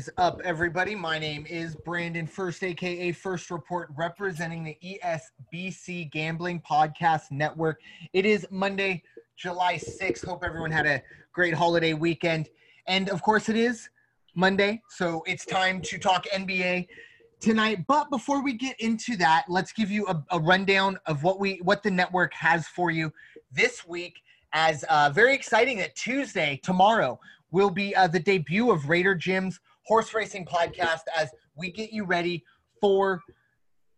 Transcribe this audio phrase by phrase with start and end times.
[0.00, 0.94] Is up, everybody?
[0.94, 7.82] My name is Brandon First, aka First Report, representing the ESBC Gambling Podcast Network.
[8.14, 9.02] It is Monday,
[9.36, 10.24] July 6th.
[10.24, 11.02] Hope everyone had a
[11.34, 12.48] great holiday weekend.
[12.86, 13.90] And of course, it is
[14.34, 16.86] Monday, so it's time to talk NBA
[17.38, 17.84] tonight.
[17.86, 21.60] But before we get into that, let's give you a, a rundown of what we
[21.62, 23.12] what the network has for you
[23.52, 24.22] this week.
[24.54, 27.20] As uh, very exciting that Tuesday, tomorrow,
[27.50, 32.04] will be uh, the debut of Raider Jim's horse racing podcast as we get you
[32.04, 32.44] ready
[32.80, 33.20] for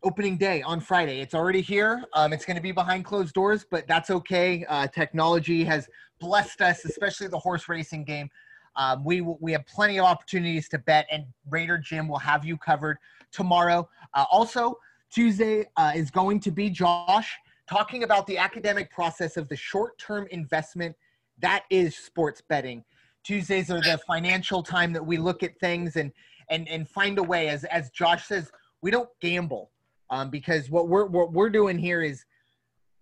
[0.03, 1.20] opening day on Friday.
[1.20, 2.03] It's already here.
[2.14, 4.64] Um, it's going to be behind closed doors, but that's okay.
[4.70, 5.86] Uh, technology has
[6.19, 8.30] blessed us, especially the horse racing game.
[8.75, 12.56] Um, we we have plenty of opportunities to bet, and Raider Jim will have you
[12.56, 12.97] covered
[13.30, 13.86] tomorrow.
[14.14, 14.78] Uh, also,
[15.11, 17.36] Tuesday uh, is going to be Josh
[17.69, 20.97] talking about the academic process of the short-term investment
[21.41, 22.83] that is sports betting.
[23.25, 26.12] Tuesdays are the financial time that we look at things and
[26.51, 27.48] and and find a way.
[27.48, 28.51] As as Josh says,
[28.83, 29.70] we don't gamble
[30.11, 32.25] um, because what we're what we're doing here is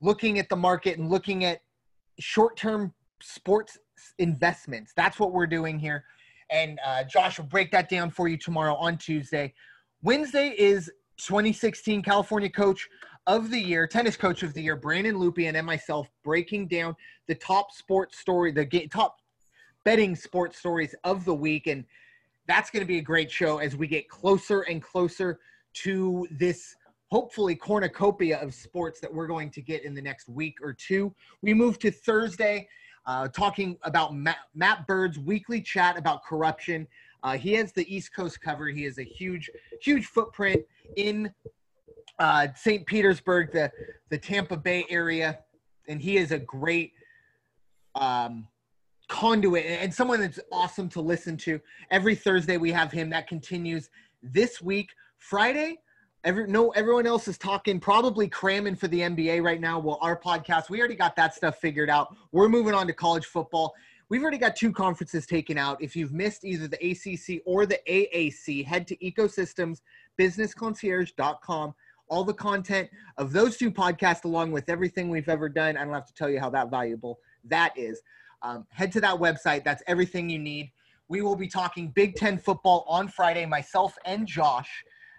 [0.01, 1.61] looking at the market and looking at
[2.19, 3.79] short-term sports
[4.19, 4.93] investments.
[4.97, 6.05] That's what we're doing here.
[6.51, 9.55] And uh, Josh will break that down for you tomorrow on Tuesday.
[10.03, 12.89] Wednesday is 2016 California Coach
[13.27, 16.97] of the Year, Tennis Coach of the Year, Brandon Lupian and myself breaking down
[17.29, 19.20] the top sports story, the ga- top
[19.85, 21.67] betting sports stories of the week.
[21.67, 21.85] And
[22.47, 25.39] that's going to be a great show as we get closer and closer
[25.73, 26.75] to this
[27.11, 31.13] hopefully cornucopia of sports that we're going to get in the next week or two.
[31.43, 32.69] We move to Thursday,
[33.07, 36.87] uh, talking about Matt, Matt Bird's weekly chat about corruption.
[37.23, 38.69] Uh, he has the East Coast cover.
[38.69, 39.51] He has a huge,
[39.83, 40.63] huge footprint
[40.97, 41.33] in
[42.19, 42.87] uh, St.
[42.87, 43.71] Petersburg, the
[44.11, 45.41] the Tampa Bay area,
[45.89, 46.93] and he is a great
[47.95, 48.47] um,
[49.11, 51.61] conduit and someone that's awesome to listen to.
[51.91, 53.11] Every Thursday we have him.
[53.11, 53.91] That continues
[54.23, 54.95] this week.
[55.19, 55.81] Friday,
[56.25, 59.79] every no everyone else is talking, probably cramming for the NBA right now.
[59.79, 62.17] Well, our podcast, we already got that stuff figured out.
[62.33, 63.75] We're moving on to college football.
[64.09, 65.83] We've already got two conferences taken out.
[65.83, 71.75] If you've missed either the ACC or the AAC, head to ecosystemsbusinessconcierge.com.
[72.09, 75.95] All the content of those two podcasts, along with everything we've ever done, I don't
[75.95, 78.03] have to tell you how that valuable that is.
[78.43, 79.65] Um, head to that website.
[79.65, 80.71] That's everything you need.
[81.09, 84.71] We will be talking Big Ten football on Friday, myself and Josh,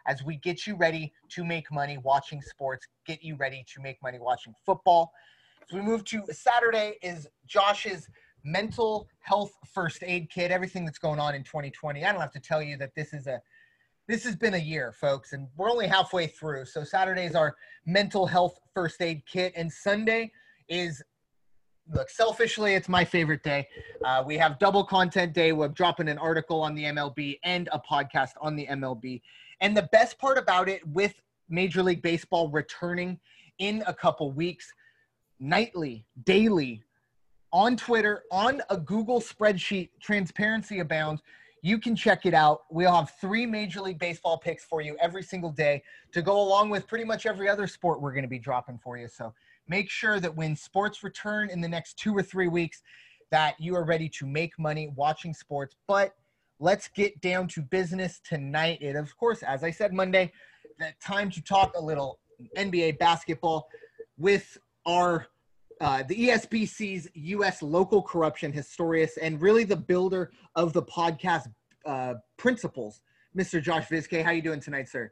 [0.08, 4.02] as we get you ready to make money watching sports, get you ready to make
[4.02, 5.12] money watching football.
[5.62, 8.08] As we move to Saturday, is Josh's
[8.44, 12.04] mental health first aid kit, everything that's going on in 2020.
[12.04, 13.42] I don't have to tell you that this is a
[14.08, 16.66] this has been a year, folks, and we're only halfway through.
[16.66, 17.56] So Saturday is our
[17.86, 20.32] mental health first aid kit, and Sunday
[20.68, 21.04] is
[21.94, 23.68] look, selfishly, it's my favorite day.
[24.04, 25.52] Uh, we have double content day.
[25.52, 29.22] We're dropping an article on the MLB and a podcast on the MLB.
[29.60, 31.14] And the best part about it, with
[31.50, 33.20] Major League Baseball returning
[33.60, 34.72] in a couple weeks,
[35.40, 36.84] nightly, daily,
[37.54, 41.22] on Twitter, on a Google spreadsheet, transparency abounds.
[41.62, 42.62] You can check it out.
[42.72, 46.70] We'll have three Major League Baseball picks for you every single day to go along
[46.70, 49.08] with pretty much every other sport we're going to be dropping for you.
[49.08, 49.34] So
[49.68, 52.82] make sure that when sports return in the next two or three weeks,
[53.32, 55.76] that you are ready to make money watching sports.
[55.88, 56.14] But
[56.60, 58.80] let's get down to business tonight.
[58.82, 60.32] It, of course, as I said Monday,
[60.80, 62.20] that time to talk a little
[62.58, 63.68] NBA basketball
[64.18, 65.28] with our
[65.80, 67.64] uh, the ESBC's U.S.
[67.64, 71.48] local corruption historian and really the builder of the podcast
[71.88, 73.02] uh, principles,
[73.36, 73.60] Mr.
[73.60, 74.24] Josh Vizke.
[74.24, 75.12] How you doing tonight, sir?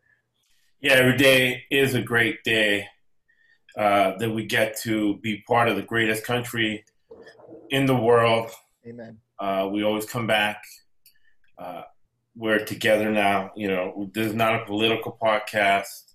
[0.79, 2.87] Yeah, every day is a great day
[3.77, 6.83] uh, that we get to be part of the greatest country
[7.69, 8.51] in the world.
[8.87, 9.17] Amen.
[9.39, 10.63] Uh, we always come back.
[11.57, 11.83] Uh,
[12.35, 13.51] we're together now.
[13.55, 16.13] You know, this is not a political podcast.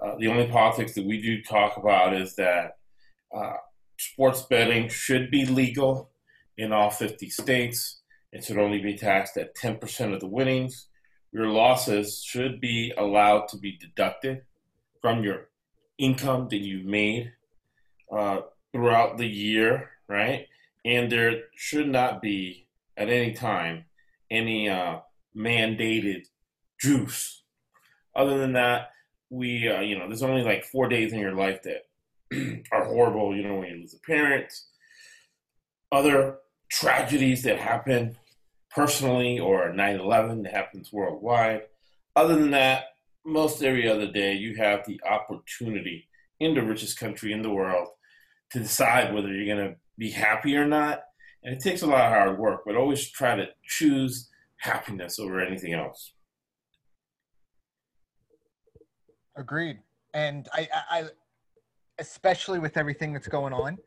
[0.00, 2.78] Uh, the only politics that we do talk about is that
[3.36, 3.54] uh,
[3.98, 6.10] sports betting should be legal
[6.56, 8.00] in all 50 states.
[8.32, 10.86] It should only be taxed at 10% of the winnings.
[11.32, 14.42] Your losses should be allowed to be deducted
[15.00, 15.47] from your
[15.98, 17.32] income that you've made
[18.10, 18.40] uh,
[18.72, 20.46] throughout the year, right?
[20.84, 22.66] And there should not be
[22.96, 23.84] at any time
[24.30, 24.98] any uh,
[25.36, 26.26] mandated
[26.80, 27.42] juice.
[28.14, 28.90] Other than that,
[29.30, 31.86] we, uh, you know, there's only like four days in your life that
[32.72, 33.36] are horrible.
[33.36, 34.52] You know, when you lose a parent,
[35.92, 36.38] other
[36.70, 38.16] tragedies that happen
[38.70, 41.62] personally, or 9 11 that happens worldwide.
[42.14, 42.84] Other than that,
[43.28, 46.08] most every other day, you have the opportunity
[46.40, 47.88] in the richest country in the world
[48.52, 51.02] to decide whether you're going to be happy or not.
[51.44, 54.28] And it takes a lot of hard work, but always try to choose
[54.58, 56.14] happiness over anything else.
[59.36, 59.78] Agreed.
[60.14, 61.04] And I, I, I
[61.98, 63.78] especially with everything that's going on,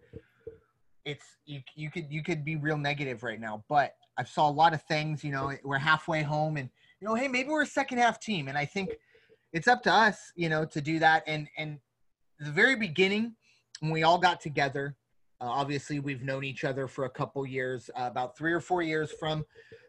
[1.03, 3.63] it's you you could you could be real negative right now.
[3.67, 5.23] But I've saw a lot of things.
[5.23, 6.69] You know, we're halfway home, and
[7.01, 8.91] you know, hey, maybe we're a second half team, and I think
[9.53, 11.24] it's up to us, you know, to do that.
[11.27, 11.80] And and
[12.39, 13.36] the very beginning,
[13.80, 14.95] when we all got together,
[15.39, 18.81] uh, obviously we've known each other for a couple years, uh, about three or four
[18.81, 19.45] years from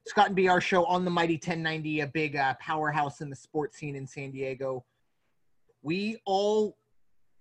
[0.06, 3.78] Scott and BR show on the Mighty 1090, a big uh, powerhouse in the sports
[3.78, 4.84] scene in San Diego.
[5.82, 6.76] We all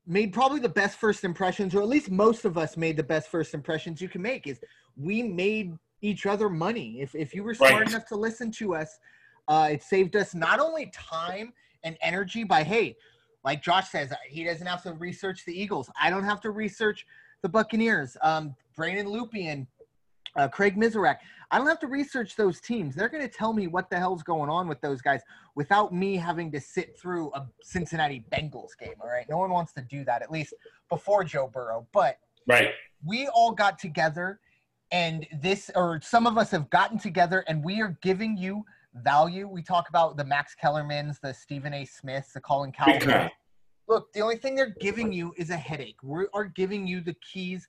[0.05, 3.29] made probably the best first impressions, or at least most of us made the best
[3.29, 4.47] first impressions you can make.
[4.47, 4.59] Is
[4.95, 6.99] we made each other money.
[6.99, 7.87] If if you were smart right.
[7.87, 8.99] enough to listen to us,
[9.47, 11.53] uh, it saved us not only time
[11.83, 12.95] and energy by hey,
[13.43, 15.89] like Josh says, he doesn't have to research the Eagles.
[15.99, 17.05] I don't have to research
[17.41, 18.15] the Buccaneers.
[18.21, 19.65] Um, Brandon Lupian,
[20.35, 21.17] uh, Craig Mizorek.
[21.49, 22.95] I don't have to research those teams.
[22.95, 25.21] They're going to tell me what the hell's going on with those guys
[25.55, 28.93] without me having to sit through a Cincinnati Bengals game.
[29.01, 29.25] All right.
[29.29, 30.53] No one wants to do that, at least
[30.89, 31.87] before Joe Burrow.
[31.91, 32.69] But right.
[33.05, 34.39] we all got together
[34.91, 38.63] and this, or some of us have gotten together and we are giving you
[38.95, 39.47] value.
[39.47, 41.85] We talk about the Max Kellermans, the Stephen A.
[41.85, 43.31] Smiths, the Colin Cowherd.
[43.87, 45.97] Look, the only thing they're giving you is a headache.
[46.03, 47.67] We are giving you the keys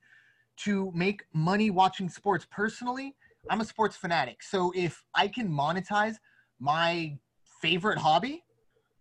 [0.58, 2.46] to make money watching sports.
[2.50, 3.14] Personally,
[3.50, 4.42] I'm a sports fanatic.
[4.42, 6.16] So if I can monetize
[6.60, 7.18] my
[7.60, 8.44] favorite hobby,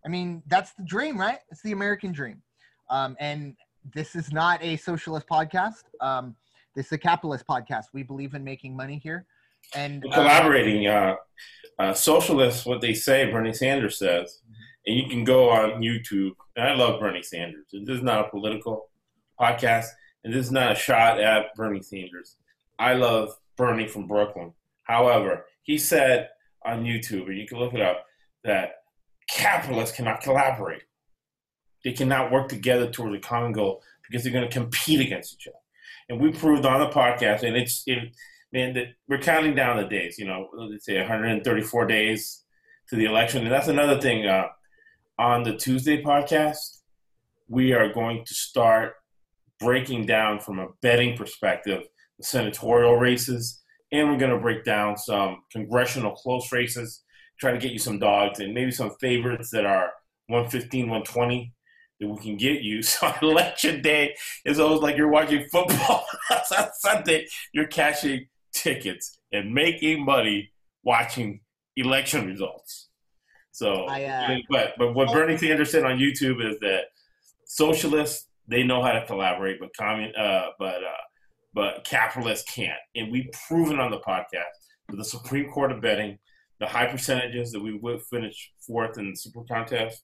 [0.06, 1.40] I mean, that's the dream, right?
[1.52, 2.42] It's the American dream.
[2.90, 3.56] Um, and
[3.94, 5.84] this is not a socialist podcast.
[6.00, 6.36] Um,
[6.76, 7.86] this is a capitalist podcast.
[7.94, 9.26] We believe in making money here.
[9.76, 11.16] And uh, collaborating, uh,
[11.80, 14.42] uh, socialists, what they say, Bernie Sanders says,
[14.86, 16.34] and you can go on YouTube.
[16.56, 17.66] And I love Bernie Sanders.
[17.72, 18.90] This is not a political
[19.40, 19.88] podcast,
[20.24, 22.38] and this is not a shot at Bernie Sanders.
[22.78, 24.54] I love Bernie from Brooklyn.
[24.84, 26.30] However, he said
[26.66, 28.06] on YouTube, and you can look it up,
[28.44, 28.74] that
[29.30, 30.84] capitalists cannot collaborate.
[31.84, 35.48] They cannot work together towards a common goal because they're going to compete against each
[35.48, 35.58] other.
[36.10, 38.16] And we proved on the podcast, and it's it,
[38.52, 40.18] man, that we're counting down the days.
[40.18, 42.44] You know, let's say 134 days
[42.90, 44.26] to the election, and that's another thing.
[44.26, 44.48] Uh,
[45.20, 46.80] on the Tuesday podcast,
[47.48, 48.94] we are going to start
[49.60, 51.84] breaking down from a betting perspective
[52.18, 53.62] the senatorial races,
[53.92, 57.04] and we're going to break down some congressional close races,
[57.40, 59.92] try to get you some dogs and maybe some favorites that are
[60.28, 61.54] 115, 120
[62.00, 62.82] that we can get you.
[62.84, 64.16] So election day
[64.46, 66.06] is always like you're watching football.
[66.32, 68.28] on Sunday, you're cashing
[68.62, 70.52] tickets and making money
[70.84, 71.42] watching
[71.76, 72.90] election results.
[73.52, 76.86] So, I, uh, but but what Bernie Sanders said on YouTube is that
[77.46, 81.04] socialists they know how to collaborate, but commun uh, but uh,
[81.54, 82.80] but capitalists can't.
[82.96, 84.44] And we've proven on the podcast
[84.90, 86.18] with the Supreme Court of betting,
[86.60, 90.04] the high percentages that we would finish fourth in the super contest.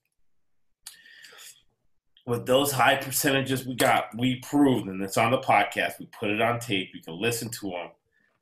[2.25, 5.99] With those high percentages we got, we proved, and it's on the podcast.
[5.99, 6.89] We put it on tape.
[6.93, 7.89] You can listen to them.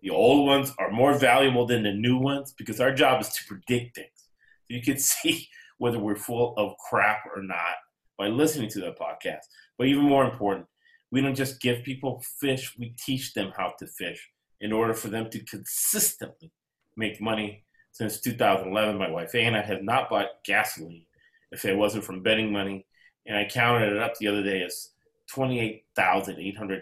[0.05, 3.45] The old ones are more valuable than the new ones because our job is to
[3.47, 4.29] predict things.
[4.65, 5.47] So you can see
[5.79, 7.73] whether we're full of crap or not
[8.15, 9.45] by listening to the podcast.
[9.79, 10.67] But even more important,
[11.09, 14.29] we don't just give people fish, we teach them how to fish
[14.61, 16.51] in order for them to consistently
[16.95, 17.63] make money.
[17.91, 21.07] Since 2011, my wife Anna has not bought gasoline
[21.51, 22.85] if it wasn't from betting money.
[23.25, 24.89] And I counted it up the other day as
[25.33, 26.81] $28,800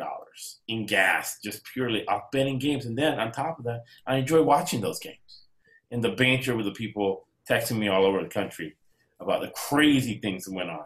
[0.68, 2.86] in gas, just purely off betting games.
[2.86, 5.44] And then on top of that, I enjoy watching those games
[5.92, 8.76] and the banter with the people texting me all over the country
[9.20, 10.86] about the crazy things that went on.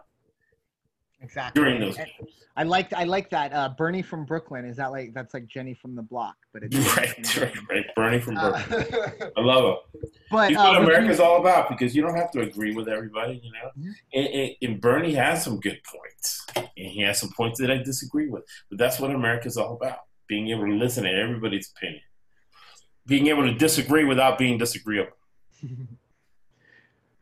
[1.21, 1.63] Exactly.
[1.63, 2.09] During those games.
[2.55, 3.53] I liked I like that.
[3.53, 4.65] Uh, Bernie from Brooklyn.
[4.65, 6.36] Is that like that's like Jenny from the block?
[6.53, 7.86] But it's right, right, right.
[7.95, 9.12] Bernie from uh, Brooklyn.
[9.21, 10.12] Uh, I love him.
[10.31, 13.41] But He's uh, what America's all about because you don't have to agree with everybody,
[13.43, 13.69] you know.
[13.77, 13.91] Mm-hmm.
[14.13, 17.77] And, and, and, Bernie has some good points, and he has some points that I
[17.77, 18.43] disagree with.
[18.69, 22.01] But that's what America's all about: being able to listen to everybody's opinion,
[23.05, 25.17] being able to disagree without being disagreeable.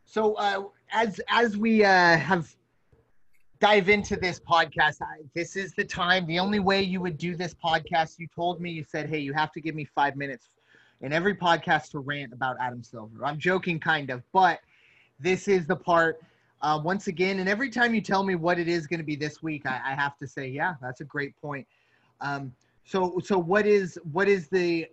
[0.06, 2.56] so uh, as as we uh, have
[3.60, 5.02] dive into this podcast.
[5.02, 6.26] I, this is the time.
[6.26, 9.32] The only way you would do this podcast, you told me, you said, hey, you
[9.32, 10.50] have to give me five minutes
[11.00, 13.24] in every podcast to rant about Adam Silver.
[13.24, 14.60] I'm joking, kind of, but
[15.20, 16.20] this is the part.
[16.62, 19.14] Uh, once again, and every time you tell me what it is going to be
[19.14, 21.66] this week, I, I, have to say, yeah, that's a great point.
[22.22, 22.50] Um,
[22.86, 24.86] so, so what is what is the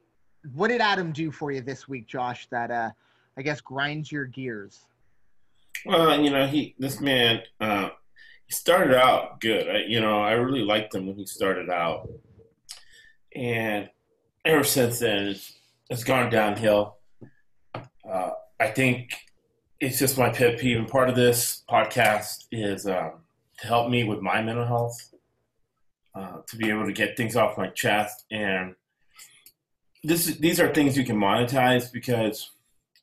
[0.54, 2.48] what did Adam do for you this week, Josh?
[2.52, 2.90] That uh,
[3.38, 4.82] I guess grinds your gears.
[5.86, 7.44] Well, you know, he this man.
[7.62, 7.90] Uh,
[8.54, 9.70] started out good.
[9.70, 12.10] I, you know, I really liked him when he started out,
[13.36, 13.90] and
[14.46, 15.54] ever since then, it's,
[15.90, 16.98] it's gone downhill.
[17.76, 19.14] Uh, I think
[19.80, 20.78] it's just my pet peeve.
[20.78, 23.12] And part of this podcast is um,
[23.60, 25.14] to help me with my mental health,
[26.16, 28.26] uh, to be able to get things off my chest.
[28.32, 28.76] And
[30.04, 32.52] this, these are things you can monetize because,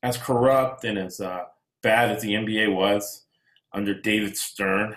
[0.02, 1.44] as corrupt and as uh,
[1.82, 3.26] bad as the NBA was
[3.72, 4.96] under David Stern,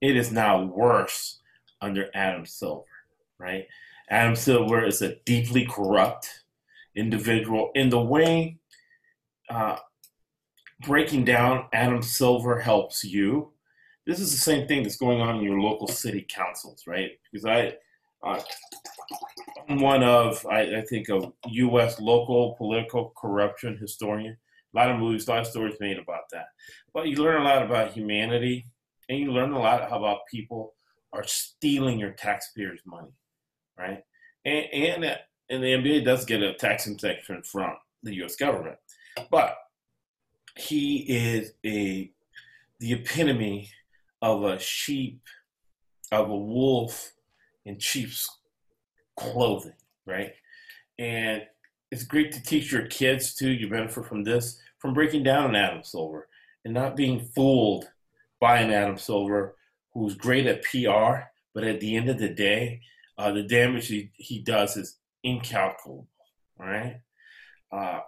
[0.00, 1.40] it is now worse
[1.80, 2.84] under Adam Silver,
[3.38, 3.66] right?
[4.08, 6.44] Adam Silver is a deeply corrupt
[6.94, 8.58] individual in the way
[9.48, 9.76] uh,
[10.84, 13.52] breaking down Adam Silver helps you.
[14.06, 17.10] This is the same thing that's going on in your local city councils, right?
[17.30, 17.74] Because I,
[18.22, 18.40] uh,
[19.68, 22.00] I'm one of, I, I, think, a U.S.
[22.00, 24.36] local political corruption historian.
[24.74, 26.46] A lot of movies, a lot of stories made about that.
[26.92, 28.66] But you learn a lot about humanity,
[29.08, 30.74] and you learn a lot about people
[31.12, 33.12] are stealing your taxpayers' money,
[33.78, 34.02] right?
[34.44, 38.36] And, and, and the NBA does get a tax exemption from the U.S.
[38.36, 38.76] government,
[39.30, 39.56] but
[40.56, 42.10] he is a
[42.78, 43.70] the epitome
[44.20, 45.20] of a sheep,
[46.12, 47.12] of a wolf
[47.64, 48.28] in sheep's
[49.16, 50.32] clothing, right?
[50.98, 51.42] And
[51.90, 53.50] it's great to teach your kids too.
[53.50, 56.28] You benefit from this, from breaking down an Adam Silver
[56.64, 57.88] and not being fooled
[58.40, 59.56] by an Adam Silver
[59.92, 62.80] who's great at PR, but at the end of the day,
[63.18, 66.06] uh, the damage he, he does is incalculable.
[66.60, 67.00] All right.
[67.72, 68.00] Uh,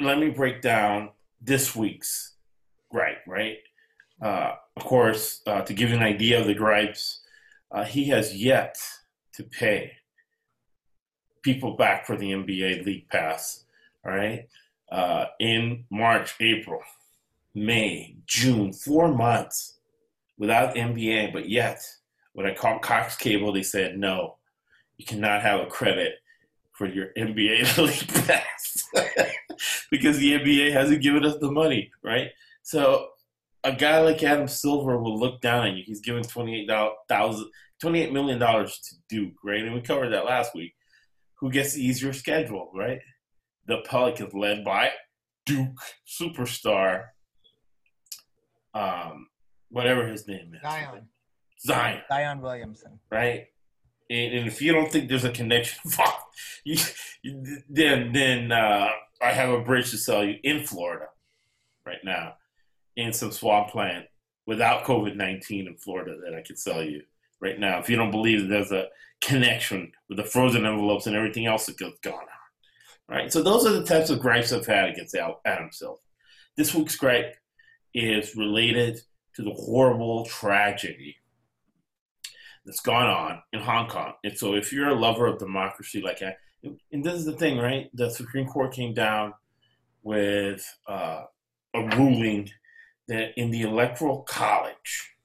[0.00, 2.34] let me break down this week's
[2.90, 3.56] gripe, right?
[4.22, 7.20] Uh, of course, uh, to give you an idea of the gripes,
[7.72, 8.76] uh, he has yet
[9.34, 9.92] to pay
[11.42, 13.64] people back for the NBA League Pass,
[14.04, 14.48] all right?
[14.90, 16.80] Uh, in March, April,
[17.54, 19.78] May, June, four months
[20.38, 21.82] without NBA, but yet
[22.32, 24.38] when I called Cox Cable, they said, no,
[24.96, 26.14] you cannot have a credit
[26.72, 28.88] for your NBA League Pass
[29.90, 32.28] because the NBA hasn't given us the money, right?
[32.62, 33.08] So
[33.64, 35.84] a guy like Adam Silver will look down on you.
[35.84, 38.70] He's given $28, $28 million to
[39.08, 39.62] Duke, right?
[39.62, 40.74] And we covered that last week.
[41.36, 43.00] Who gets the easier schedule, right?
[43.66, 44.90] The Pelicans led by
[45.46, 47.06] Duke superstar,
[48.74, 49.28] um,
[49.70, 50.62] whatever his name is.
[50.62, 51.08] Zion.
[51.60, 52.02] Zion.
[52.08, 52.98] Zion Williamson.
[53.10, 53.48] Right?
[54.10, 56.32] And, and if you don't think there's a connection, fuck,
[56.64, 56.76] you,
[57.22, 58.88] you, then then uh,
[59.20, 61.06] I have a bridge to sell you in Florida
[61.86, 62.34] right now,
[62.96, 64.06] in some swampland
[64.46, 67.02] without COVID nineteen in Florida that I could sell you
[67.40, 67.78] right now.
[67.78, 68.88] If you don't believe that there's a
[69.22, 72.12] connection with the frozen envelopes and everything else that goes on.
[73.08, 75.14] Right, so those are the types of gripes I've had against
[75.44, 76.00] Adam Silver.
[76.56, 77.36] This week's gripe
[77.94, 79.00] is related
[79.36, 81.16] to the horrible tragedy
[82.64, 84.12] that's gone on in Hong Kong.
[84.24, 86.36] And so, if you're a lover of democracy, like I,
[86.92, 87.90] and this is the thing, right?
[87.94, 89.34] The Supreme Court came down
[90.02, 91.24] with uh,
[91.74, 92.50] a ruling
[93.08, 95.16] that in the Electoral College,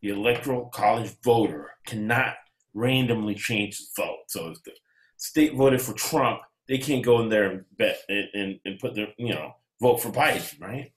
[0.00, 2.34] the Electoral College voter cannot
[2.72, 4.18] randomly change the vote.
[4.28, 4.72] So, if the
[5.16, 8.94] state voted for Trump, they can't go in there and bet and, and, and put
[8.94, 10.92] their, you know, vote for Biden, right?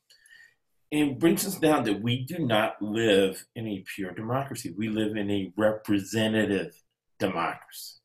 [0.94, 4.74] It brings us down that we do not live in a pure democracy.
[4.78, 6.76] We live in a representative
[7.20, 7.96] democracy,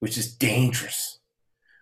[0.00, 1.20] which is dangerous,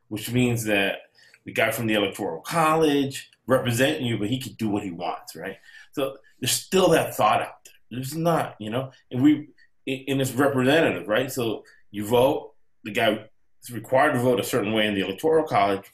[0.09, 0.99] which means that
[1.45, 5.37] the guy from the Electoral College representing you, but he can do what he wants,
[5.37, 5.59] right?
[5.93, 7.75] So there's still that thought out there.
[7.91, 9.49] There's not, you know, and we,
[9.87, 11.31] and it's representative, right?
[11.31, 13.27] So you vote, the guy
[13.63, 15.91] is required to vote a certain way in the Electoral College,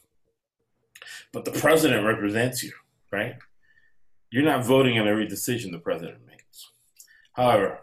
[1.32, 2.72] but the president represents you,
[3.12, 3.34] right?
[4.30, 6.70] You're not voting on every decision the president makes.
[7.32, 7.80] However,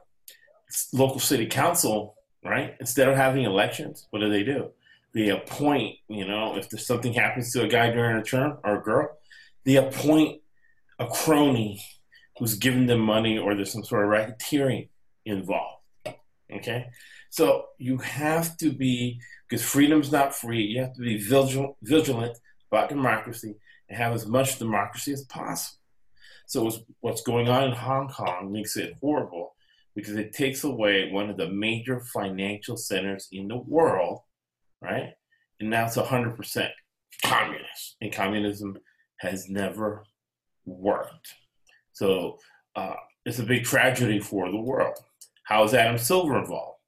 [0.94, 2.76] local city council, right?
[2.80, 4.72] Instead of having elections, what do they do?
[5.14, 8.80] They appoint, you know, if there's something happens to a guy during a term or
[8.80, 9.18] a girl,
[9.66, 10.42] they appoint
[11.00, 11.82] a crony
[12.38, 14.90] who's giving them money or there's some sort of racketeering
[15.26, 15.84] involved.
[16.54, 16.88] Okay?
[17.30, 22.38] So you have to be, because freedom's not free, you have to be vigilant, vigilant
[22.72, 23.56] about democracy
[23.90, 25.80] and have as much democracy as possible.
[26.48, 29.54] So what's going on in Hong Kong makes it horrible
[29.96, 34.22] because it takes away one of the major financial centers in the world,
[34.82, 35.14] right?
[35.60, 36.70] And now it's 100%
[37.26, 37.98] communist.
[38.00, 38.78] And communism
[39.20, 40.06] has never
[40.66, 41.34] worked.
[41.92, 42.38] So
[42.76, 44.98] uh, it's a big tragedy for the world.
[45.44, 46.80] How is Adam Silver involved?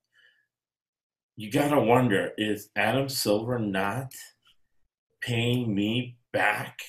[1.36, 4.14] You gotta wonder is Adam Silver not
[5.22, 6.80] paying me back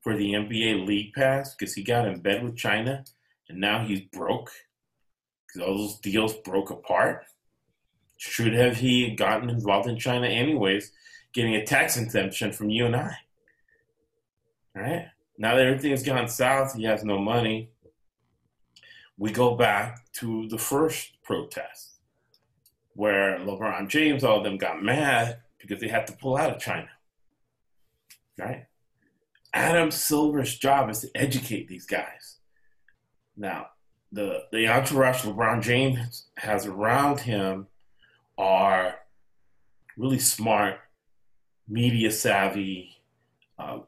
[0.00, 3.04] for the NBA League Pass because he got in bed with China
[3.48, 4.50] and now he's broke
[5.46, 7.24] because all those deals broke apart.
[8.16, 10.92] Should have he gotten involved in China anyways,
[11.32, 13.14] getting a tax exemption from you and I?
[14.76, 15.06] All right.
[15.38, 17.70] Now that everything's gone south, he has no money.
[19.16, 21.98] We go back to the first protest
[22.94, 26.60] where LeBron James, all of them got mad because they had to pull out of
[26.60, 26.88] China.
[28.36, 28.66] Right?
[29.52, 32.36] Adam Silver's job is to educate these guys.
[33.36, 33.68] Now,
[34.12, 37.66] the the entourage LeBron James has around him
[38.36, 38.96] are
[39.96, 40.76] really smart,
[41.68, 43.00] media savvy,
[43.58, 43.80] uh,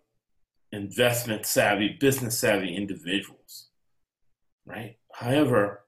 [0.73, 3.69] investment savvy, business savvy individuals,
[4.67, 4.97] right?
[5.13, 5.85] However,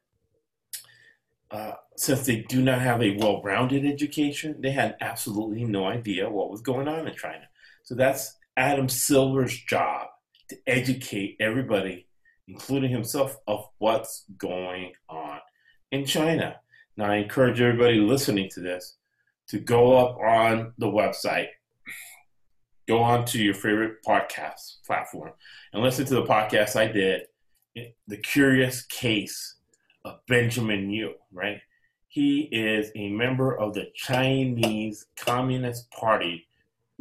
[1.50, 6.31] uh, since they do not have a well rounded education, they had absolutely no idea
[6.31, 7.49] what was going on in China.
[7.85, 10.09] So that's Adam Silver's job
[10.49, 12.07] to educate everybody,
[12.47, 15.39] including himself, of what's going on
[15.91, 16.57] in China.
[16.97, 18.97] Now, I encourage everybody listening to this
[19.49, 21.49] to go up on the website,
[22.87, 25.33] go on to your favorite podcast platform,
[25.73, 27.23] and listen to the podcast I did,
[27.77, 29.57] eh, The Curious Case
[30.05, 31.61] of Benjamin Yu, right?
[32.09, 36.47] He is a member of the Chinese Communist Party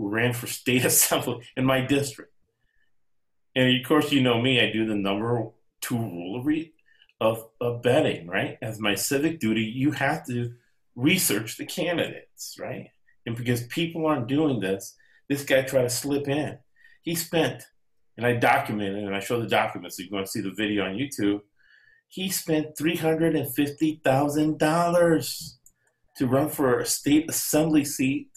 [0.10, 2.34] ran for state assembly in my district.
[3.56, 5.50] And of course, you know me, I do the number
[5.82, 6.74] two rule of, re-
[7.20, 8.60] of, of betting, right?
[8.62, 10.54] As my civic duty, you have to
[10.96, 12.92] research the candidates, right?
[13.26, 14.96] And because people aren't doing this,
[15.30, 16.58] this guy tried to slip in.
[17.02, 17.64] He spent,
[18.18, 20.96] and I documented, and I show the documents, so you can see the video on
[20.96, 21.42] YouTube.
[22.08, 25.54] He spent $350,000
[26.18, 28.31] to run for a state assembly seat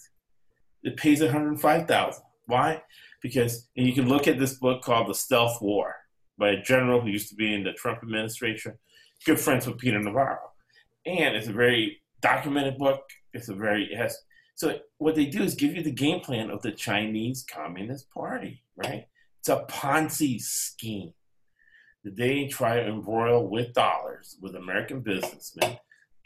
[0.85, 2.81] that pays 105000 Why?
[3.21, 5.95] Because, and you can look at this book called The Stealth War
[6.37, 8.77] by a general who used to be in the Trump administration,
[9.25, 10.51] good friends with Peter Navarro.
[11.05, 13.01] And it's a very documented book.
[13.33, 14.17] It's a very it has
[14.55, 18.63] so what they do is give you the game plan of the Chinese Communist Party,
[18.77, 19.05] right?
[19.39, 21.13] It's a Ponzi scheme.
[22.05, 25.77] They try to embroil with dollars with American businessmen,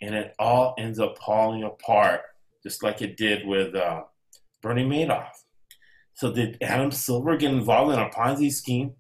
[0.01, 2.21] and it all ends up falling apart,
[2.61, 4.03] just like it did with uh,
[4.61, 5.29] Bernie Madoff.
[6.13, 8.93] So did Adam Silver get involved in a Ponzi scheme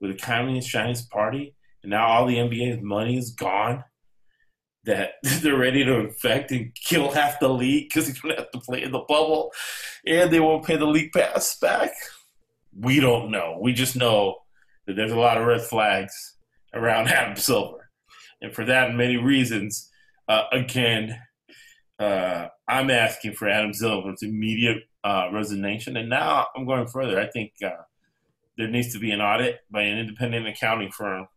[0.00, 3.84] with the Communist Chinese Party, and now all the NBA's money is gone?
[4.84, 8.60] that they're ready to infect and kill half the league because going to have to
[8.60, 9.52] play in the bubble
[10.06, 11.90] and they won't pay the league pass back.
[12.78, 13.58] We don't know.
[13.60, 14.36] We just know
[14.86, 16.36] that there's a lot of red flags
[16.74, 17.90] around Adam Silver.
[18.40, 19.90] And for that and many reasons,
[20.28, 21.18] uh, again,
[21.98, 25.96] uh, I'm asking for Adam Silver's immediate uh, resignation.
[25.96, 27.20] And now I'm going further.
[27.20, 27.82] I think uh,
[28.56, 31.28] there needs to be an audit by an independent accounting firm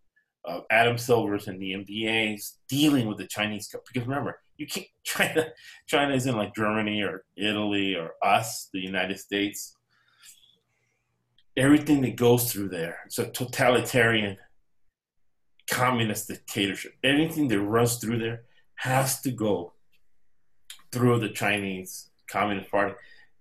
[0.46, 5.48] of Adam Silver's and the NBA's dealing with the Chinese because remember you can't China
[5.88, 9.76] China isn't like Germany or Italy or us the United States
[11.58, 14.38] everything that goes through there it's a totalitarian
[15.70, 18.44] communist dictatorship anything that runs through there
[18.76, 19.74] has to go
[20.94, 22.94] through the Chinese Communist Party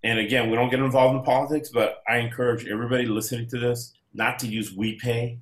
[0.03, 3.95] and again we don't get involved in politics but I encourage everybody listening to this
[4.15, 5.39] not to use WePay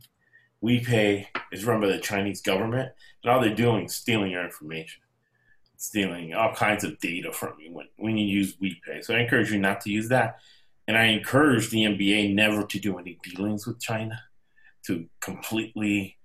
[0.64, 2.90] WePay is run by the Chinese government,
[3.22, 5.02] and all they're doing is stealing your information,
[5.76, 9.04] stealing all kinds of data from you when, when you use WePay.
[9.04, 10.38] So I encourage you not to use that.
[10.88, 14.20] And I encourage the NBA never to do any dealings with China,
[14.86, 16.16] to completely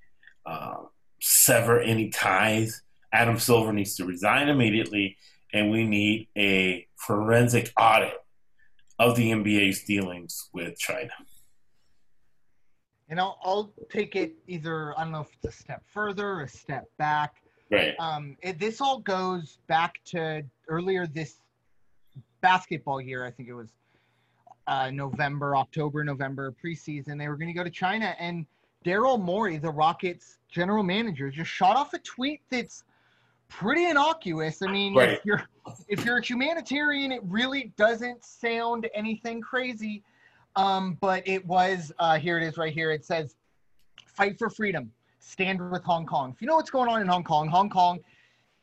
[0.45, 0.83] uh,
[1.21, 2.81] sever any ties.
[3.11, 5.17] Adam Silver needs to resign immediately,
[5.53, 8.13] and we need a forensic audit
[8.97, 11.11] of the NBA's dealings with China
[13.09, 16.47] and I'll, I'll take it either I don't know if it's a step further, a
[16.47, 17.41] step back.
[17.71, 17.95] Right.
[17.99, 21.41] Um, it, this all goes back to earlier this
[22.41, 23.25] basketball year.
[23.25, 23.69] I think it was
[24.67, 27.17] uh, November, October, November preseason.
[27.17, 28.45] They were going to go to China, and
[28.85, 32.83] Daryl Morey, the Rockets general manager, just shot off a tweet that's
[33.49, 34.61] pretty innocuous.
[34.61, 35.09] I mean, right.
[35.09, 35.43] if you're
[35.87, 40.03] if you're a humanitarian, it really doesn't sound anything crazy.
[40.55, 42.91] Um, but it was uh, here it is right here.
[42.91, 43.35] It says,
[44.05, 47.23] "Fight for freedom, stand with Hong Kong." If you know what's going on in Hong
[47.23, 47.99] Kong, Hong Kong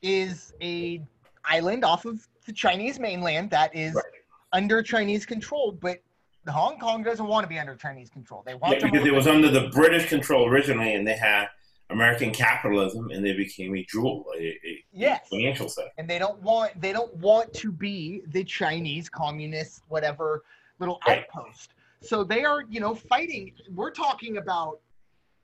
[0.02, 1.02] is a
[1.44, 4.04] island off of the Chinese mainland that is right.
[4.52, 6.00] under Chinese control, but
[6.48, 8.42] Hong Kong doesn't want to be under Chinese control.
[8.46, 11.48] They want yeah, because it was under the British control originally, and they had
[11.90, 15.28] American capitalism, and they became a jewel, a, a yes.
[15.28, 15.90] financial center.
[15.98, 20.44] And they don't want they don't want to be the Chinese communist whatever
[20.78, 21.24] little right.
[21.34, 21.70] outpost.
[22.00, 23.52] So they are, you know, fighting.
[23.74, 24.80] We're talking about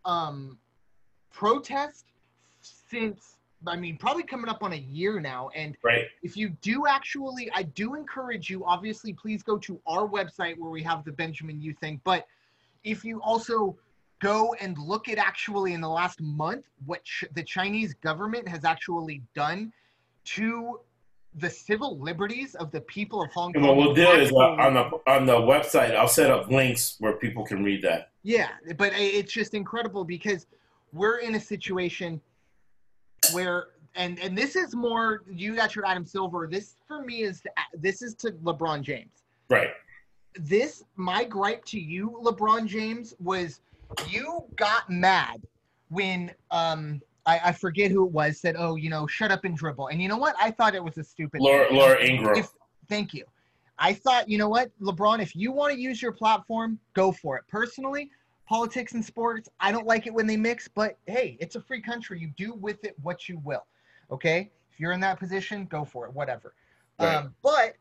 [0.05, 0.59] um,
[1.33, 2.07] protest
[2.61, 5.51] since I mean, probably coming up on a year now.
[5.55, 6.07] And right.
[6.23, 10.71] if you do actually, I do encourage you, obviously, please go to our website where
[10.71, 12.01] we have the Benjamin Yu thing.
[12.05, 12.27] But
[12.85, 13.77] if you also
[14.23, 18.65] go and look at actually in the last month what ch- the Chinese government has
[18.65, 19.73] actually done
[20.25, 20.81] to
[21.37, 23.63] the civil liberties of the people of Hong Kong.
[23.63, 27.15] What we'll do is uh, on the on the website, I'll set up links where
[27.15, 28.11] people can read that.
[28.23, 30.47] Yeah, but it's just incredible because
[30.93, 32.21] we're in a situation
[33.33, 36.47] where and and this is more you got your Adam Silver.
[36.47, 37.43] This for me is
[37.75, 39.25] this is to LeBron James.
[39.49, 39.71] Right.
[40.35, 43.61] This my gripe to you, LeBron James, was
[44.09, 45.43] you got mad
[45.89, 49.57] when um I, I forget who it was said, oh, you know, shut up and
[49.57, 49.89] dribble.
[49.89, 50.35] And you know what?
[50.41, 51.41] I thought it was a stupid.
[51.41, 52.37] Laura, Laura Ingraham.
[52.37, 52.51] If,
[52.89, 53.25] thank you.
[53.79, 57.37] I thought, you know what, LeBron, if you want to use your platform, go for
[57.37, 57.45] it.
[57.49, 58.11] Personally,
[58.47, 61.81] politics and sports, I don't like it when they mix, but hey, it's a free
[61.81, 62.21] country.
[62.21, 63.65] You do with it what you will.
[64.11, 64.51] Okay?
[64.73, 66.55] If you're in that position, go for it, whatever.
[67.01, 67.17] Right.
[67.17, 67.75] Um, but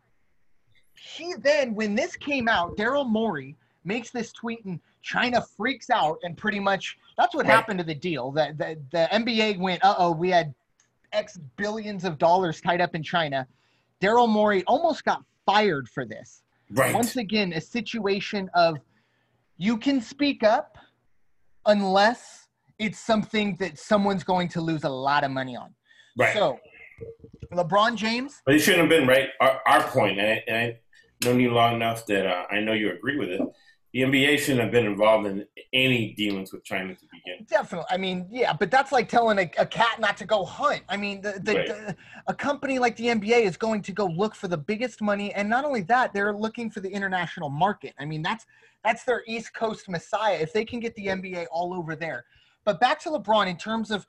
[0.95, 6.17] he then, when this came out, Daryl Morey makes this tweet and China freaks out
[6.23, 7.53] and pretty much that's what right.
[7.53, 8.31] happened to the deal.
[8.31, 10.53] That the, the NBA went, uh oh, we had
[11.11, 13.47] X billions of dollars tied up in China.
[14.01, 16.43] Daryl Morey almost got fired for this.
[16.71, 16.93] Right.
[16.93, 18.77] Once again, a situation of
[19.57, 20.77] you can speak up
[21.65, 22.47] unless
[22.79, 25.73] it's something that someone's going to lose a lot of money on.
[26.17, 26.33] Right.
[26.33, 26.59] So,
[27.53, 28.41] LeBron James.
[28.45, 29.29] But it shouldn't have been right.
[29.39, 30.79] Our, our point, and I, and I
[31.23, 33.41] known you long enough that uh, I know you agree with it
[33.93, 37.45] the NBA shouldn't have been involved in any dealings with China to begin.
[37.45, 37.87] Definitely.
[37.89, 40.83] I mean, yeah, but that's like telling a, a cat not to go hunt.
[40.87, 41.67] I mean, the, the, right.
[41.67, 41.95] the,
[42.27, 45.49] a company like the NBA is going to go look for the biggest money, and
[45.49, 47.93] not only that, they're looking for the international market.
[47.99, 48.45] I mean, that's
[48.83, 50.37] that's their East Coast messiah.
[50.39, 52.25] If they can get the NBA all over there.
[52.63, 54.07] But back to LeBron in terms of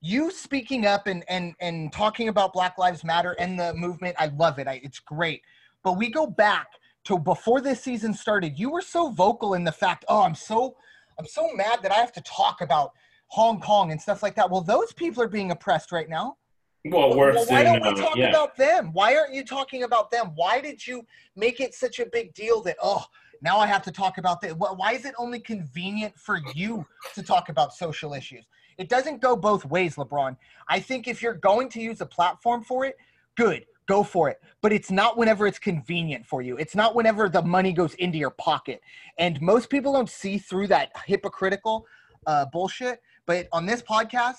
[0.00, 4.16] you speaking up and and and talking about Black Lives Matter and the movement.
[4.18, 4.66] I love it.
[4.66, 5.42] I, it's great.
[5.82, 6.68] But we go back
[7.08, 10.76] to before this season started, you were so vocal in the fact, oh, I'm so
[11.18, 12.92] I'm so mad that I have to talk about
[13.28, 14.48] Hong Kong and stuff like that.
[14.48, 16.36] Well, those people are being oppressed right now.
[16.84, 18.28] Well, well why don't we uh, talk yeah.
[18.28, 18.92] about them?
[18.92, 20.32] Why aren't you talking about them?
[20.36, 23.04] Why did you make it such a big deal that oh
[23.42, 24.56] now I have to talk about that?
[24.58, 28.44] Why is it only convenient for you to talk about social issues?
[28.76, 30.36] It doesn't go both ways, LeBron.
[30.68, 32.96] I think if you're going to use a platform for it,
[33.36, 34.40] good go for it.
[34.62, 36.56] But it's not whenever it's convenient for you.
[36.56, 38.80] It's not whenever the money goes into your pocket.
[39.18, 41.86] And most people don't see through that hypocritical
[42.26, 43.00] uh, bullshit.
[43.26, 44.36] But on this podcast,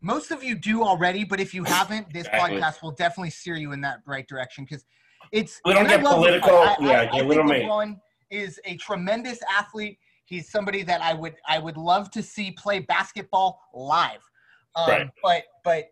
[0.00, 1.24] most of you do already.
[1.24, 2.60] But if you haven't, this exactly.
[2.60, 4.84] podcast will definitely steer you in that right direction because
[5.30, 5.60] it's.
[5.64, 6.56] We don't get political.
[6.56, 9.98] I, I, yeah, I, I think LeBron is a tremendous athlete.
[10.24, 14.20] He's somebody that I would I would love to see play basketball live.
[14.76, 15.10] Um, right.
[15.22, 15.84] But but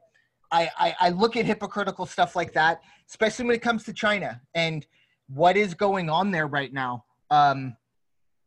[0.50, 4.40] I, I, I look at hypocritical stuff like that, especially when it comes to China
[4.54, 4.86] and
[5.28, 7.04] what is going on there right now.
[7.30, 7.76] Um,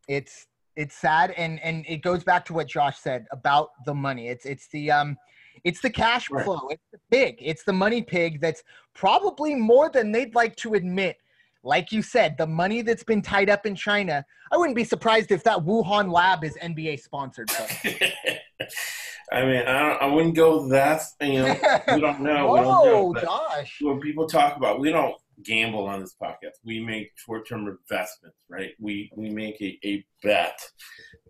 [0.07, 4.27] it's it's sad and and it goes back to what Josh said about the money.
[4.29, 5.17] It's it's the um
[5.63, 6.67] it's the cash flow.
[6.69, 7.37] It's the pig.
[7.39, 11.17] It's the money pig that's probably more than they'd like to admit.
[11.63, 14.25] Like you said, the money that's been tied up in China.
[14.51, 17.51] I wouldn't be surprised if that Wuhan lab is NBA sponsored.
[19.31, 21.01] I mean, I, I wouldn't go that.
[21.21, 21.55] You know,
[21.93, 22.47] we don't know.
[22.47, 23.77] Whoa, we don't know, gosh!
[23.81, 26.57] When people talk about, we don't gamble on this podcast.
[26.65, 28.71] We make short-term investments, right?
[28.79, 30.59] We we make a, a bet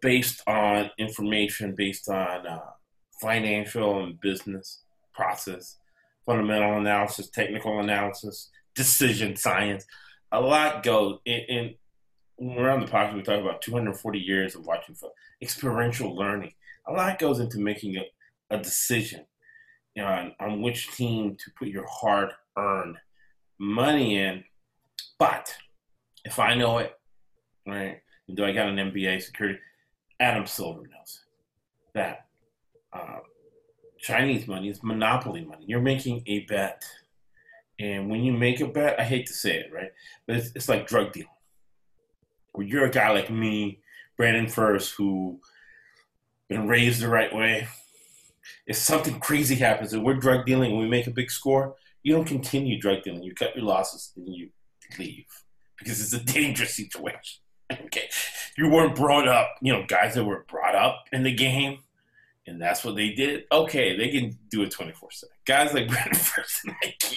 [0.02, 2.60] based on information, based on uh,
[3.22, 4.82] financial and business
[5.14, 5.78] process,
[6.26, 9.86] fundamental analysis, technical analysis, decision science.
[10.32, 11.42] A lot goes in.
[11.42, 11.76] in
[12.38, 15.12] when we're on the podcast, we talk about 240 years of watching film,
[15.44, 16.54] experiential learning
[16.88, 19.26] a lot goes into making a, a decision
[20.00, 22.98] on, on which team to put your hard earned
[23.60, 24.44] money in.
[25.20, 25.56] But
[26.26, 26.94] if I know it,
[27.67, 28.02] right,
[28.34, 29.60] do I got an MBA security?
[30.20, 31.26] Adam Silver knows
[31.94, 32.26] that
[32.94, 33.20] uh,
[34.00, 35.65] Chinese money is monopoly money.
[35.67, 36.84] You're making a bet.
[37.80, 39.91] And when you make a bet, I hate to say it, right?
[40.28, 41.30] But it's, it's like drug dealing.
[42.54, 43.80] Where you're a guy like me,
[44.17, 45.39] Brandon First, who
[46.52, 47.66] been raised the right way.
[48.68, 52.14] If something crazy happens and we're drug dealing and we make a big score, you
[52.14, 53.24] don't continue drug dealing.
[53.24, 54.50] You cut your losses and you
[55.00, 55.28] leave
[55.80, 57.40] because it's a dangerous situation.
[57.86, 58.10] Okay,
[58.58, 59.48] you weren't brought up.
[59.62, 61.78] You know, guys that were brought up in the game,
[62.46, 63.46] and that's what they did.
[63.50, 65.34] Okay, they can do it twenty four seven.
[65.46, 67.16] Guys like Brandon Ferguson, I can't.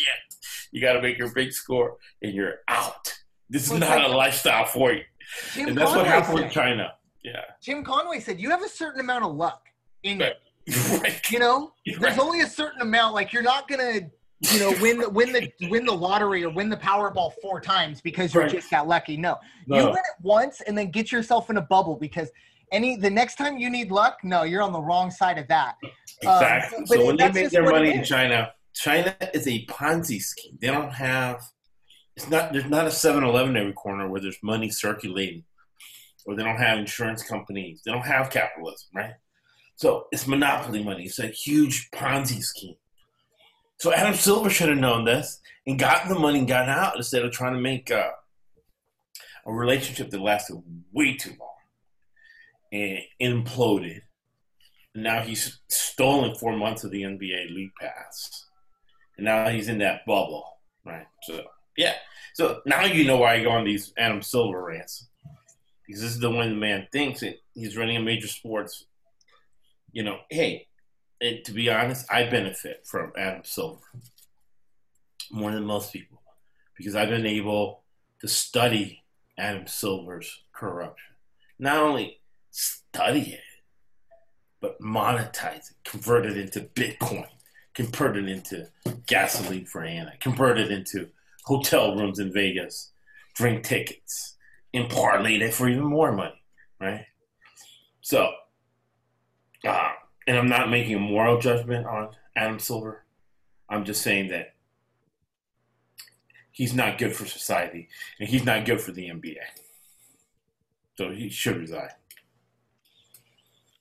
[0.70, 3.18] You got to make your big score, and you're out.
[3.50, 5.02] This is well, not like, a lifestyle for you.
[5.54, 6.92] Jim and that's Conway what happened with China.
[7.24, 7.40] Yeah.
[7.62, 9.62] Jim Conway said you have a certain amount of luck
[10.02, 10.34] in right.
[10.66, 10.74] you.
[11.30, 13.14] You know, there's only a certain amount.
[13.14, 14.00] Like you're not gonna
[14.52, 18.00] you know, win the win the win the lottery or win the Powerball four times
[18.00, 18.50] because you Right.
[18.50, 19.16] just got lucky.
[19.16, 19.38] No.
[19.66, 19.78] No.
[19.78, 22.30] You win it once and then get yourself in a bubble because
[22.72, 25.76] any the next time you need luck, no, you're on the wrong side of that.
[26.22, 26.78] Exactly.
[26.78, 28.04] Um, so but when they make their money in.
[28.04, 30.58] China, China is a Ponzi scheme.
[30.60, 31.42] They don't have.
[32.16, 32.52] It's not.
[32.52, 35.44] There's not a 7-Eleven every corner where there's money circulating,
[36.24, 37.82] or they don't have insurance companies.
[37.84, 39.14] They don't have capitalism, right?
[39.76, 41.04] So it's monopoly money.
[41.04, 42.76] It's a huge Ponzi scheme.
[43.78, 47.24] So Adam Silver should have known this and gotten the money and gotten out instead
[47.24, 48.10] of trying to make uh,
[49.46, 51.48] a relationship that lasted way too long
[52.72, 54.00] and imploded.
[54.94, 58.46] And now he's stolen four months of the NBA league pass.
[59.16, 60.44] And now he's in that bubble,
[60.84, 61.06] right?
[61.22, 61.42] So,
[61.76, 61.94] yeah.
[62.34, 65.08] So now you know why I go on these Adam Silver rants.
[65.86, 68.86] Because this is the one the man thinks that he's running a major sports.
[69.92, 70.66] You know, hey,
[71.20, 73.84] and to be honest, I benefit from Adam Silver
[75.30, 76.22] more than most people
[76.76, 77.82] because I've been able
[78.20, 79.02] to study
[79.38, 81.14] Adam Silver's corruption.
[81.58, 82.20] Not only
[82.50, 83.40] study it,
[84.60, 87.28] but monetize it, convert it into Bitcoin,
[87.74, 88.68] convert it into
[89.06, 91.08] gasoline for Anna, convert it into
[91.44, 92.92] hotel rooms in Vegas,
[93.34, 94.36] drink tickets,
[94.74, 96.42] and parlay it for even more money,
[96.80, 97.06] right?
[98.00, 98.30] So,
[99.64, 99.92] uh,
[100.26, 103.04] and I'm not making a moral judgment on Adam Silver.
[103.68, 104.54] I'm just saying that
[106.50, 109.36] he's not good for society, and he's not good for the NBA.
[110.98, 111.88] So he should resign.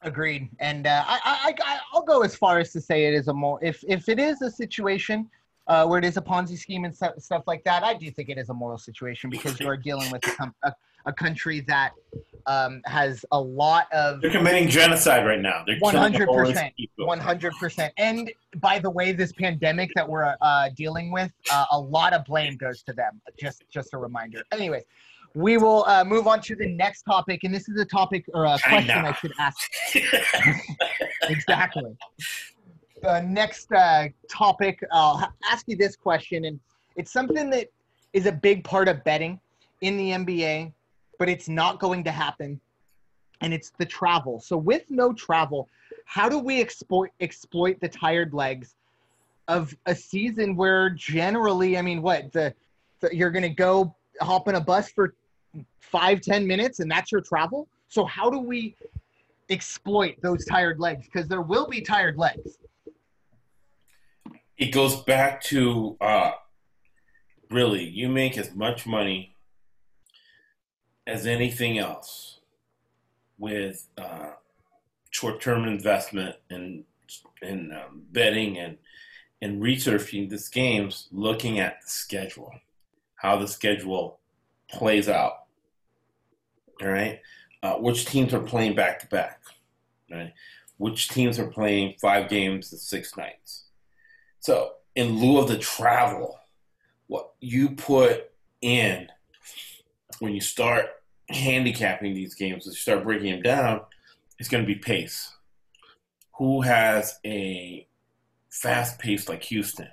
[0.02, 0.50] Agreed.
[0.60, 3.34] And uh, I, I, I, I'll go as far as to say it is a
[3.34, 5.30] more if if it is a situation
[5.68, 8.30] uh, where it is a Ponzi scheme and stuff, stuff like that, I do think
[8.30, 10.74] it is a moral situation because you are dealing with a, a,
[11.06, 11.92] a country that
[12.46, 15.64] um, has a lot of They're committing genocide right now.
[15.66, 17.94] They're 100%, One hundred percent.
[17.98, 22.26] And by the way, this pandemic that we're uh, dealing with, uh, a lot of
[22.26, 23.22] blame goes to them.
[23.40, 24.44] Just, just a reminder.
[24.52, 24.84] Anyways,
[25.36, 28.46] we will uh, move on to the next topic, and this is a topic or
[28.46, 29.10] a question China.
[29.10, 29.72] I should ask.
[31.30, 31.96] exactly.
[33.04, 36.58] The next uh, topic, I'll ask you this question, and
[36.96, 37.68] it's something that
[38.14, 39.42] is a big part of betting
[39.82, 40.72] in the NBA,
[41.20, 42.62] but it's not going to happen,
[43.42, 44.40] and it's the travel.
[44.40, 45.68] So with no travel,
[46.06, 48.76] how do we exploit exploit the tired legs
[49.50, 52.54] of a season where generally, I mean, what the,
[53.02, 55.14] the you're going to go hop on a bus for
[55.82, 57.68] five ten minutes, and that's your travel.
[57.90, 58.78] So how do we
[59.50, 61.06] exploit those tired legs?
[61.06, 62.60] Because there will be tired legs.
[64.64, 66.32] It goes back to uh,
[67.52, 69.36] really, you make as much money
[71.06, 72.40] as anything else
[73.38, 74.30] with uh,
[75.10, 76.86] short-term investment and
[77.42, 78.78] and um, betting and
[79.42, 82.54] and researching these games, looking at the schedule,
[83.16, 84.22] how the schedule
[84.70, 85.40] plays out.
[86.82, 87.20] All right,
[87.64, 89.42] uh, which teams are playing back to back,
[90.10, 90.32] right?
[90.78, 93.63] Which teams are playing five games in six nights.
[94.44, 96.38] So, in lieu of the travel,
[97.08, 98.30] what you put
[98.62, 99.08] in
[100.20, 100.88] when you start
[101.30, 103.82] handicapping these games, as you start breaking them down,
[104.38, 105.34] it's going to be pace.
[106.40, 107.88] Who has a
[108.50, 109.88] fast pace like Houston,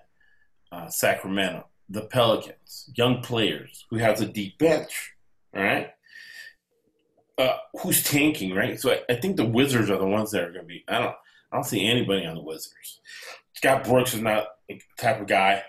[0.72, 5.12] uh, Sacramento, the Pelicans, young players who has a deep bench,
[5.54, 5.90] all right?
[7.38, 8.80] Uh, who's tanking, right?
[8.80, 10.84] So I, I think the Wizards are the ones that are going to be.
[10.88, 11.14] I don't.
[11.52, 13.00] I don't see anybody on the Wizards.
[13.54, 15.62] Scott Brooks is not the type of guy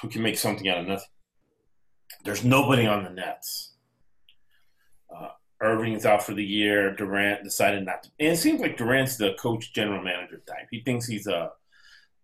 [0.00, 1.08] who can make something out of nothing.
[2.24, 3.74] There's nobody on the Nets.
[5.14, 5.28] Uh,
[5.60, 6.94] Irving's out for the year.
[6.94, 8.10] Durant decided not to.
[8.18, 10.68] And it seems like Durant's the coach, general manager type.
[10.70, 11.52] He thinks he's a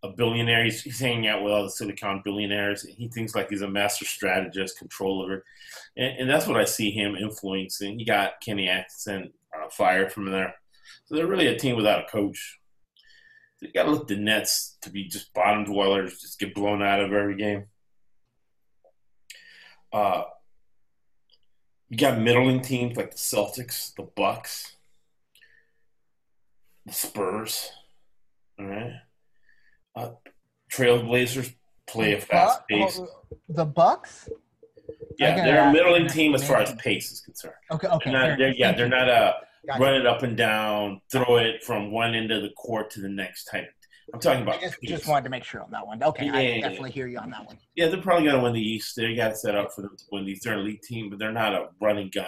[0.03, 0.65] a billionaire.
[0.65, 2.83] He's, he's hanging out with all the Silicon billionaires.
[2.83, 5.45] He thinks like he's a master strategist, controller,
[5.97, 7.99] and, and that's what I see him influencing.
[7.99, 10.55] He got Kenny Atkinson uh, fired from there,
[11.07, 12.59] so they're really a team without a coach.
[13.61, 17.01] You got to look the Nets to be just bottom dwellers, just get blown out
[17.01, 17.65] of every game.
[19.93, 20.25] Uh,
[21.89, 24.77] you got middling teams like the Celtics, the Bucks,
[26.85, 27.71] the Spurs.
[28.59, 28.93] All right.
[29.95, 30.11] Uh,
[30.71, 31.55] Trailblazers
[31.87, 33.01] play a fast pace.
[33.01, 33.09] oh,
[33.49, 34.29] the Bucks.
[35.19, 37.55] Yeah, Okay, they're a middling team as far as pace is concerned.
[37.71, 37.89] Okay.
[37.89, 38.11] Okay.
[38.11, 39.35] They're not, they're, yeah, they're not a
[39.69, 43.09] Run it up and down, throw it from one end of the court to the
[43.09, 43.69] next type.
[44.15, 46.01] I'm talking I about just, just wanted to make sure on that one.
[46.03, 46.61] Okay, Yeah, I yeah, yeah.
[46.63, 47.59] definitely hear you on that one.
[47.75, 48.95] Yeah, they're probably going to win the East.
[48.95, 51.19] They got it set up for them to win the They're an elite team, but
[51.19, 52.25] they're not a running gun.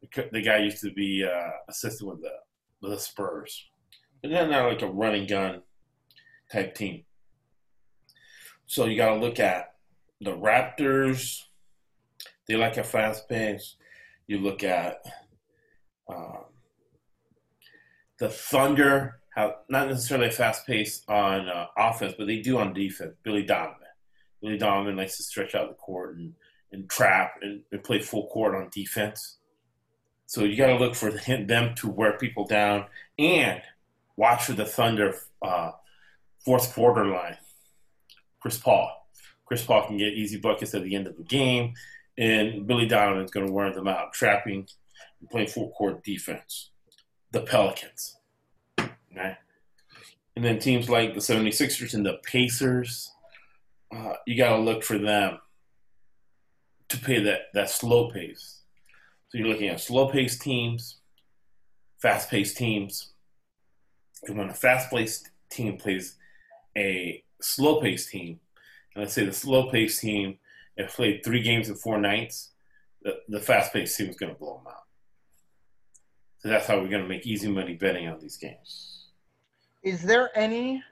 [0.00, 2.30] The The guy used to be uh, assistant with the
[2.80, 3.66] with the Spurs,
[4.22, 5.62] but they're not like a running gun
[6.50, 7.04] type team.
[8.66, 9.74] So you got to look at
[10.20, 11.42] the Raptors.
[12.48, 13.76] They like a fast pace.
[14.26, 15.02] You look at
[16.08, 16.44] um,
[18.18, 22.72] the Thunder have not necessarily a fast pace on uh, offense, but they do on
[22.72, 23.14] defense.
[23.22, 23.78] Billy Donovan.
[24.40, 26.34] Billy Donovan likes to stretch out the court and,
[26.72, 29.38] and trap and, and play full court on defense.
[30.26, 32.86] So you got to look for them to wear people down
[33.18, 33.60] and
[34.16, 35.72] watch for the Thunder uh,
[36.44, 37.36] fourth quarter line.
[38.40, 38.90] Chris Paul.
[39.46, 41.74] Chris Paul can get easy buckets at the end of the game,
[42.16, 44.66] and Billy Donovan's going to wear them out, trapping
[45.20, 46.70] and playing full court defense.
[47.34, 48.16] The Pelicans.
[48.78, 49.36] Right?
[50.36, 53.10] And then teams like the 76ers and the Pacers,
[53.92, 55.38] uh, you got to look for them
[56.90, 58.60] to play that, that slow pace.
[59.28, 60.98] So you're looking at slow paced teams,
[62.00, 63.14] fast paced teams.
[64.28, 66.16] And when a fast paced team plays
[66.76, 68.38] a slow paced team,
[68.94, 70.38] and let's say the slow paced team
[70.78, 72.52] has played three games in four nights,
[73.02, 74.83] the, the fast paced team is going to blow them out.
[76.44, 79.06] That's how we're going to make easy money betting on these games.
[79.82, 80.82] Is there any,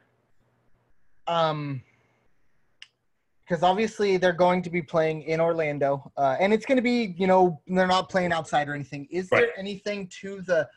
[1.27, 1.83] um,
[3.41, 7.15] because obviously they're going to be playing in Orlando, uh, and it's going to be,
[7.19, 9.07] you know, they're not playing outside or anything.
[9.11, 9.41] Is right.
[9.41, 10.69] there anything to the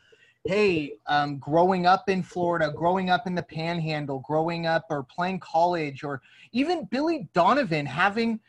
[0.45, 5.39] hey, um, growing up in Florida, growing up in the Panhandle, growing up or playing
[5.39, 8.39] college, or even Billy Donovan having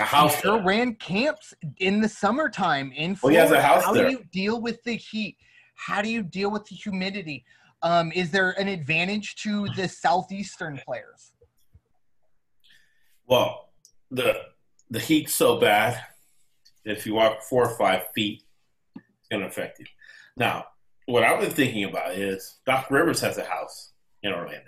[0.00, 3.40] a house sure ran camps in the summertime in Florida.
[3.40, 4.06] Well, he has a house How there.
[4.06, 5.36] do you deal with the heat?
[5.86, 7.44] How do you deal with the humidity?
[7.82, 11.32] Um, is there an advantage to the southeastern players?
[13.26, 13.70] Well,
[14.10, 14.34] the
[14.90, 15.98] the heat's so bad
[16.84, 18.42] if you walk four or five feet,
[18.96, 19.86] it's going to affect you.
[20.36, 20.66] Now,
[21.06, 23.92] what I've been thinking about is Doc Rivers has a house
[24.22, 24.60] in Orlando.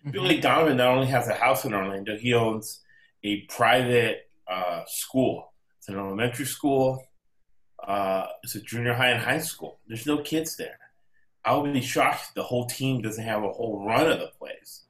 [0.00, 0.10] Mm-hmm.
[0.10, 2.80] Billy Donovan not only has a house in Orlando, he owns
[3.24, 5.52] a private uh, school.
[5.78, 7.02] It's an elementary school.
[7.88, 9.78] Uh, it's a junior high and high school.
[9.88, 10.78] There's no kids there.
[11.42, 14.82] I would be shocked the whole team doesn't have a whole run of the place,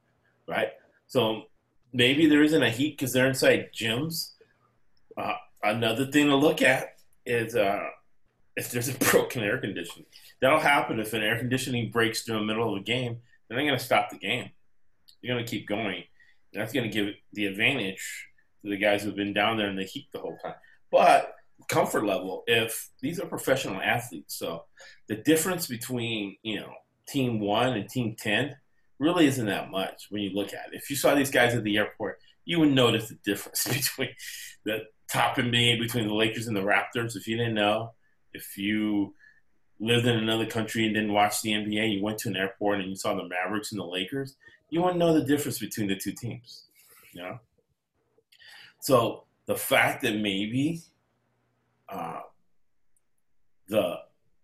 [0.49, 0.73] right?
[1.07, 1.45] So
[1.93, 4.33] maybe there isn't a heat because they're inside gyms.
[5.17, 7.85] Uh, another thing to look at is uh,
[8.57, 10.07] if there's a broken air conditioning.
[10.41, 13.19] That'll happen if an air conditioning breaks during the middle of a game.
[13.49, 14.51] They're not going to stop the game.
[15.23, 16.03] They're going to keep going.
[16.53, 18.27] And that's going to give the advantage
[18.63, 20.55] to the guys who've been down there in the heat the whole time.
[20.91, 21.35] But
[21.69, 24.65] comfort level, if these are professional athletes, so
[25.07, 26.73] the difference between you know
[27.07, 28.57] team one and team ten
[28.99, 30.77] really isn't that much when you look at it.
[30.77, 34.11] If you saw these guys at the airport, you would notice the difference between
[34.65, 37.17] the top NBA between the Lakers and the Raptors.
[37.17, 37.93] If you didn't know,
[38.33, 39.15] if you
[39.81, 42.89] lived in another country and didn't watch the NBA, you went to an airport and
[42.89, 44.37] you saw the Mavericks and the Lakers,
[44.71, 46.65] you wouldn't know the difference between the two teams.
[47.13, 47.39] You know?
[48.81, 50.83] So the fact that maybe
[51.89, 52.21] uh,
[53.69, 53.99] the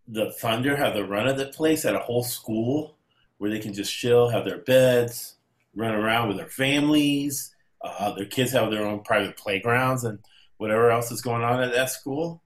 [0.06, 2.96] the Thunder have the run of the place at a whole school
[3.38, 5.36] where they can just chill, have their beds,
[5.74, 10.18] run around with their families, uh, their kids have their own private playgrounds and
[10.58, 12.42] whatever else is going on at that school.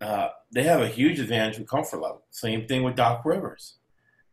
[0.00, 2.24] Uh, they have a huge advantage with comfort level.
[2.30, 3.74] Same thing with Doc Rivers.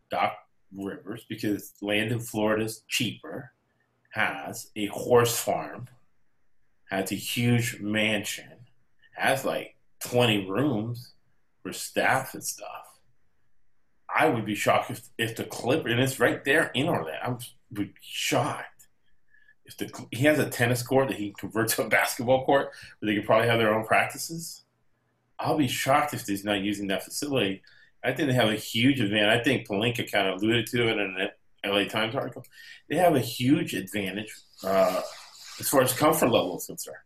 [0.09, 0.33] Doc
[0.75, 3.51] Rivers, because land in Florida is cheaper,
[4.11, 5.87] has a horse farm,
[6.89, 8.51] has a huge mansion,
[9.15, 11.13] has like 20 rooms
[11.63, 12.99] for staff and stuff.
[14.13, 17.29] I would be shocked if, if the Clipper, and it's right there in Orlando, I
[17.29, 18.87] would be shocked.
[19.65, 22.71] If the he has a tennis court that he can convert to a basketball court
[22.99, 24.63] where they could probably have their own practices,
[25.39, 27.63] I'll be shocked if he's not using that facility.
[28.03, 29.39] I think they have a huge advantage.
[29.39, 31.29] I think Pelinka kind of alluded to it in an
[31.65, 32.45] LA Times article.
[32.87, 35.01] They have a huge advantage uh,
[35.59, 36.97] as far as comfort level is concerned.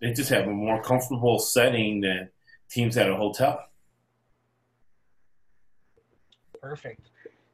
[0.00, 2.28] They just have a more comfortable setting than
[2.70, 3.64] teams at a hotel.
[6.60, 7.10] Perfect.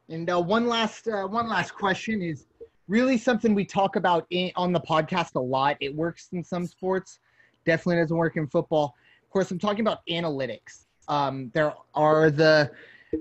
[0.09, 2.45] And uh, one last uh, one last question is
[2.87, 5.77] really something we talk about in, on the podcast a lot.
[5.79, 7.19] It works in some sports,
[7.65, 8.95] definitely doesn't work in football.
[9.23, 10.85] Of course, I'm talking about analytics.
[11.07, 12.71] Um, there are the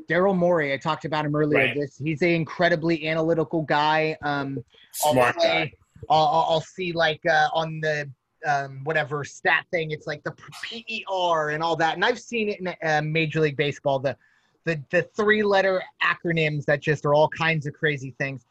[0.09, 0.73] Daryl Morey.
[0.73, 1.59] I talked about him earlier.
[1.59, 1.77] Right.
[1.77, 4.17] This he's an incredibly analytical guy.
[4.23, 5.73] Um, Smart I'll guy.
[6.11, 8.11] I'll, I'll, see like uh, on the
[8.47, 9.91] um, whatever stat thing.
[9.91, 11.95] It's like the PER and all that.
[11.95, 13.99] And I've seen it in uh, Major League Baseball.
[13.99, 14.17] The
[14.65, 18.45] the the three letter acronyms that just are all kinds of crazy things.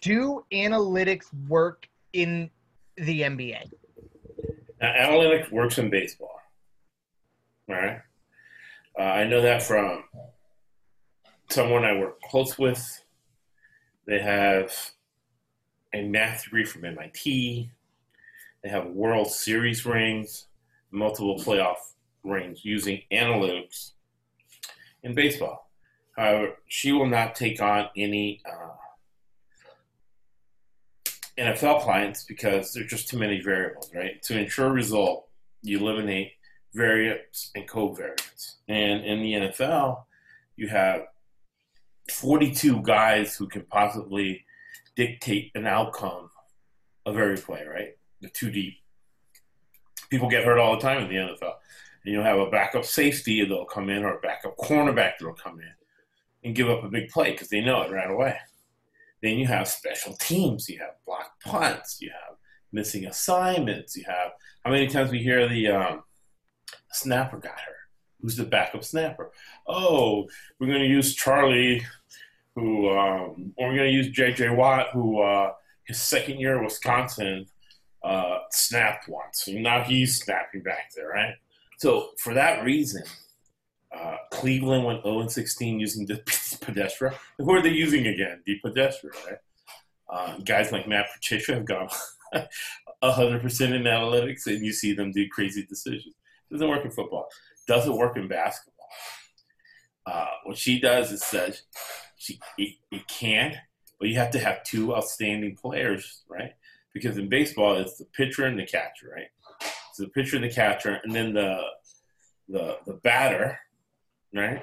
[0.00, 2.50] Do analytics work in
[2.96, 3.70] the NBA?
[4.80, 6.40] Now, analytics works in baseball.
[7.68, 8.00] All right.
[8.98, 10.04] Uh, I know that from
[11.48, 13.02] someone I work close with.
[14.06, 14.72] They have
[15.94, 17.70] a math degree from MIT.
[18.64, 20.46] They have World Series rings,
[20.90, 21.76] multiple playoff
[22.24, 23.90] rings using analytics
[25.02, 25.70] in baseball.
[26.16, 28.70] However, she will not take on any uh,
[31.36, 34.22] NFL clients because there's just too many variables, right?
[34.22, 35.28] To ensure result,
[35.60, 36.32] you eliminate
[36.72, 38.54] variance and covariance.
[38.66, 40.04] And in the NFL,
[40.56, 41.02] you have
[42.10, 44.46] 42 guys who can possibly
[44.96, 46.30] dictate an outcome
[47.04, 47.98] of every play, right?
[48.32, 48.74] Too deep.
[50.10, 51.54] People get hurt all the time in the NFL.
[52.04, 55.60] And you'll have a backup safety that'll come in or a backup cornerback that'll come
[55.60, 55.72] in
[56.44, 58.36] and give up a big play because they know it right away.
[59.22, 60.68] Then you have special teams.
[60.68, 62.00] You have block punts.
[62.00, 62.36] You have
[62.72, 63.96] missing assignments.
[63.96, 64.32] You have
[64.64, 66.02] how many times we hear the um,
[66.92, 67.74] snapper got hurt?
[68.20, 69.32] Who's the backup snapper?
[69.66, 70.26] Oh,
[70.58, 71.84] we're going to use Charlie,
[72.54, 74.50] who, um, or we're going to use J.J.
[74.50, 75.52] Watt, who uh,
[75.84, 77.46] his second year at Wisconsin
[78.04, 79.48] uh, snapped once.
[79.48, 81.34] And now he's snapping back there, right?
[81.78, 83.02] So for that reason,
[83.96, 87.14] uh, Cleveland went 0 16 using the DePodesta.
[87.38, 88.42] Who are they using again?
[88.44, 89.38] The DePodesta, right?
[90.08, 91.88] Uh, guys like Matt Patricia have gone
[93.02, 96.14] 100% in analytics, and you see them do crazy decisions.
[96.50, 97.28] Doesn't work in football.
[97.66, 98.74] Doesn't work in basketball.
[100.06, 101.62] Uh, what she does is says
[102.16, 103.56] she it, it can,
[103.98, 106.52] but you have to have two outstanding players, right?
[106.94, 109.28] Because in baseball, it's the pitcher and the catcher, right?
[109.92, 111.60] So the pitcher and the catcher, and then the
[112.48, 113.58] the the batter
[114.34, 114.62] right?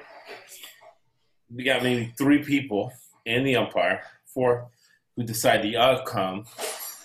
[1.54, 2.92] We got maybe three people
[3.26, 4.68] and the umpire, four,
[5.16, 6.44] who decide the outcome,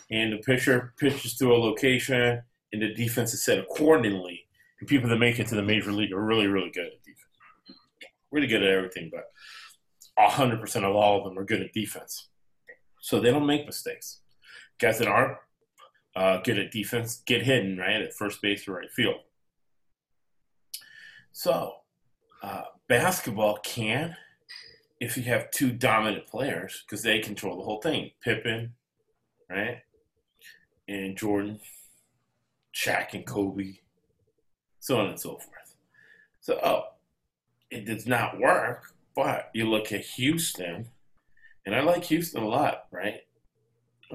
[0.10, 4.46] and the pitcher pitches to a location, and the defense is set accordingly.
[4.80, 7.80] And people that make it to the major league are really, really good at defense.
[8.32, 9.26] Really good at everything, but
[10.20, 12.30] 100% of all of them are good at defense.
[13.02, 14.22] So they don't make mistakes.
[14.80, 15.38] Guys that aren't
[16.16, 19.22] uh, good at defense get hidden, right, at first base or right field.
[21.32, 21.74] So
[22.42, 24.16] uh, basketball can
[25.00, 28.12] if you have two dominant players because they control the whole thing.
[28.24, 28.74] Pippen,
[29.50, 29.82] right,
[30.88, 31.60] and Jordan,
[32.74, 33.76] Shaq and Kobe,
[34.80, 35.76] so on and so forth.
[36.42, 36.84] So oh,
[37.70, 38.94] it does not work.
[39.16, 40.90] But you look at Houston,
[41.66, 43.22] and I like Houston a lot, right?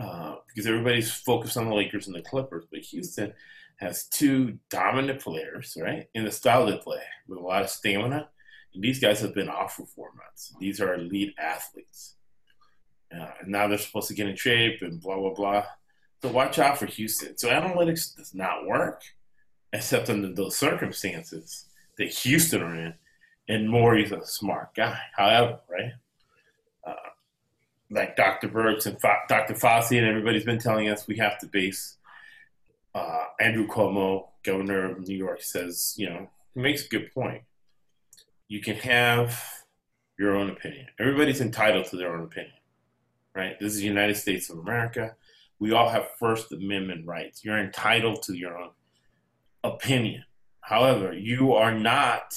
[0.01, 3.33] Uh, because everybody's focused on the Lakers and the Clippers, but Houston
[3.77, 8.29] has two dominant players, right, in the style they play with a lot of stamina.
[8.75, 10.55] And these guys have been off for four months.
[10.59, 12.15] These are elite athletes.
[13.15, 15.65] Uh, and now they're supposed to get in shape and blah, blah, blah.
[16.23, 17.37] So watch out for Houston.
[17.37, 19.03] So analytics does not work,
[19.73, 21.67] except under those circumstances
[21.99, 22.95] that Houston are in.
[23.49, 24.99] And Morey's a smart guy.
[25.15, 25.93] However, right?
[27.93, 28.49] Like Dr.
[28.49, 29.55] Birx and Dr.
[29.55, 31.99] Fauci and everybody's been telling us we have to base
[32.95, 37.43] uh, Andrew Cuomo, governor of New York, says, you know, he makes a good point.
[38.49, 39.43] You can have
[40.19, 40.87] your own opinion.
[40.99, 42.55] Everybody's entitled to their own opinion,
[43.35, 43.59] right?
[43.61, 45.15] This is the United States of America.
[45.59, 47.45] We all have First Amendment rights.
[47.45, 48.71] You're entitled to your own
[49.65, 50.25] opinion.
[50.61, 52.35] However, you are not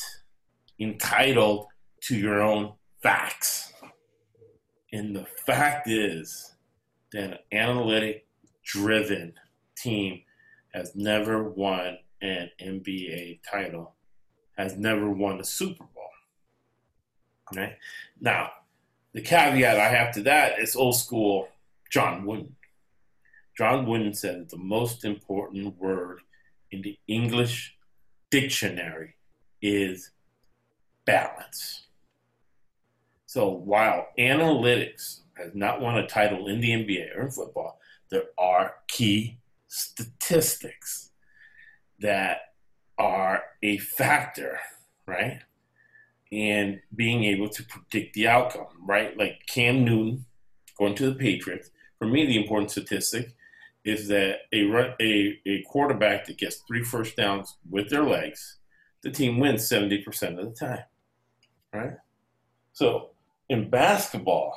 [0.80, 1.68] entitled
[2.02, 3.74] to your own facts.
[4.96, 6.56] And the fact is
[7.12, 8.28] that an analytic
[8.64, 9.34] driven
[9.76, 10.22] team
[10.74, 13.94] has never won an NBA title,
[14.58, 16.10] has never won a Super Bowl.
[17.52, 17.76] Okay?
[18.22, 18.52] Now,
[19.12, 21.50] the caveat I have to that is old school
[21.92, 22.56] John Wooden.
[23.58, 26.22] John Wooden said that the most important word
[26.72, 27.76] in the English
[28.32, 29.16] dictionary
[29.62, 30.12] is
[31.04, 31.85] balance.
[33.36, 38.28] So while analytics has not won a title in the NBA or in football, there
[38.38, 41.12] are key statistics
[42.00, 42.54] that
[42.98, 44.58] are a factor,
[45.06, 45.42] right?
[46.32, 49.18] And being able to predict the outcome, right?
[49.18, 50.24] Like Cam Newton
[50.78, 51.72] going to the Patriots.
[52.00, 53.36] For me, the important statistic
[53.84, 58.60] is that a, a, a quarterback that gets three first downs with their legs,
[59.04, 60.86] the team wins 70% of the time,
[61.74, 61.98] right?
[62.72, 63.10] So
[63.50, 64.56] in basketball,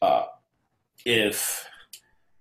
[0.00, 0.24] uh,
[1.04, 1.66] if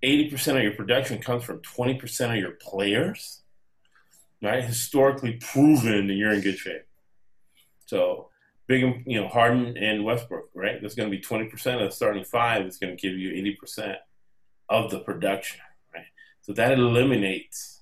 [0.03, 3.41] 80% of your production comes from 20% of your players,
[4.41, 4.63] right?
[4.63, 6.85] Historically proven that you're in good shape.
[7.85, 8.29] So,
[8.67, 10.81] big, you know, Harden and Westbrook, right?
[10.81, 13.31] That's going to be 20% of the starting five is going to give you
[13.63, 13.95] 80%
[14.69, 15.61] of the production,
[15.93, 16.05] right?
[16.41, 17.81] So that eliminates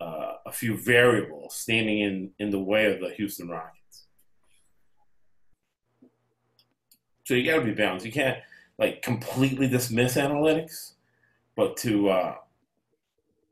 [0.00, 3.83] uh, a few variables standing in, in the way of the Houston Rockets.
[7.24, 8.06] So you got to be balanced.
[8.06, 8.38] You can't
[8.78, 10.92] like completely dismiss analytics,
[11.56, 12.34] but to uh,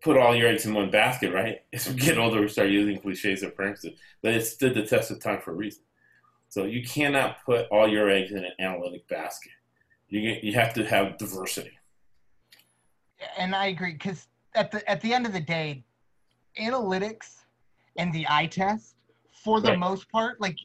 [0.03, 1.63] put all your eggs in one basket, right?
[1.73, 5.11] As we get older, we start using cliches and premises, but it stood the test
[5.11, 5.83] of time for a reason.
[6.49, 9.53] So you cannot put all your eggs in an analytic basket.
[10.09, 11.73] You you have to have diversity.
[13.39, 15.83] And I agree because at the at the end of the day,
[16.61, 17.45] analytics
[17.97, 18.97] and the eye test,
[19.43, 19.79] for the right.
[19.79, 20.59] most part, like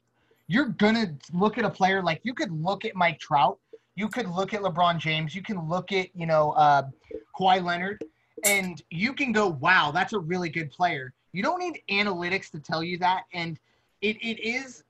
[0.48, 3.58] you're gonna look at a player like you could look at Mike Trout,
[3.95, 6.84] you could look at LeBron James, you can look at you know uh,
[7.38, 8.04] Kawhi Leonard,
[8.43, 11.14] and you can go, wow, that's a really good player.
[11.34, 13.60] You don't need analytics to tell you that, and
[14.02, 14.84] it, it is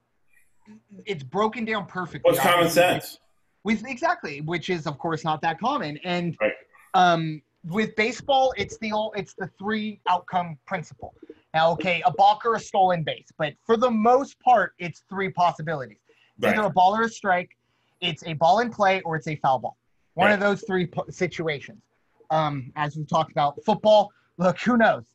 [1.06, 2.32] it's broken down perfectly.
[2.32, 3.20] What's common sense?
[3.64, 6.54] With exactly, which is of course not that common, and right.
[6.94, 11.14] um, with baseball, it's the it's the three outcome principle.
[11.58, 15.32] Now, okay, a balk or a stolen base, but for the most part, it's three
[15.32, 15.98] possibilities.
[16.40, 16.54] Right.
[16.54, 17.58] either a ball or a strike,
[18.00, 19.76] it's a ball in play, or it's a foul ball.
[20.14, 20.34] One right.
[20.36, 21.82] of those three situations.
[22.30, 25.06] Um, as we talked about football, look, who knows?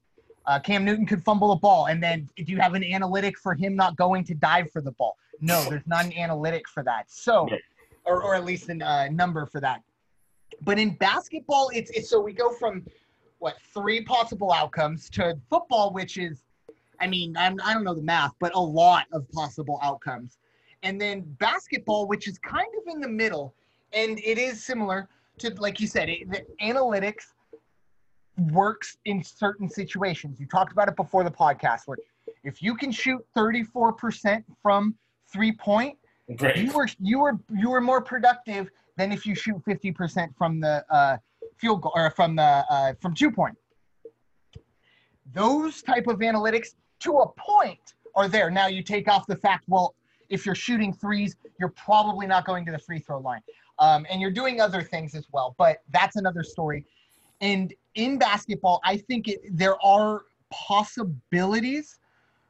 [0.45, 3.55] Uh, Cam Newton could fumble a ball, and then do you have an analytic for
[3.55, 5.17] him not going to dive for the ball?
[5.41, 7.05] No, there's not an analytic for that.
[7.09, 7.49] So,
[8.05, 9.83] or, or at least a uh, number for that.
[10.63, 12.85] But in basketball, it's, it's so we go from
[13.43, 16.45] what three possible outcomes to football, which is,
[17.01, 20.39] I mean, I'm, I don't know the math, but a lot of possible outcomes.
[20.85, 23.53] And then basketball, which is kind of in the middle,
[23.93, 27.25] and it is similar to, like you said, it, the analytics
[28.53, 30.39] works in certain situations.
[30.39, 31.99] You talked about it before the podcast, where
[32.45, 34.95] if you can shoot 34% from
[35.33, 35.99] three point,
[36.37, 36.59] Great.
[36.59, 40.85] you were you were you were more productive than if you shoot 50% from the
[40.91, 41.17] uh,
[41.63, 43.57] field goal or from the uh, from two point.
[45.33, 48.51] Those type of analytics to a point are there.
[48.51, 49.95] Now you take off the fact, well,
[50.29, 53.41] if you're shooting threes, you're probably not going to the free throw line.
[53.79, 56.85] Um, and you're doing other things as well, but that's another story.
[57.41, 61.99] And in basketball, I think it, there are possibilities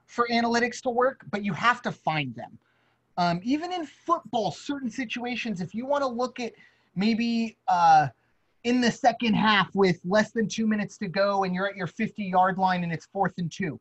[0.06, 2.58] for analytics to work, but you have to find them.
[3.18, 6.52] Um, even in football, certain situations, if you want to look at
[6.96, 8.08] maybe uh,
[8.64, 11.86] in the second half with less than two minutes to go and you're at your
[11.86, 13.80] 50 yard line and it's fourth and two.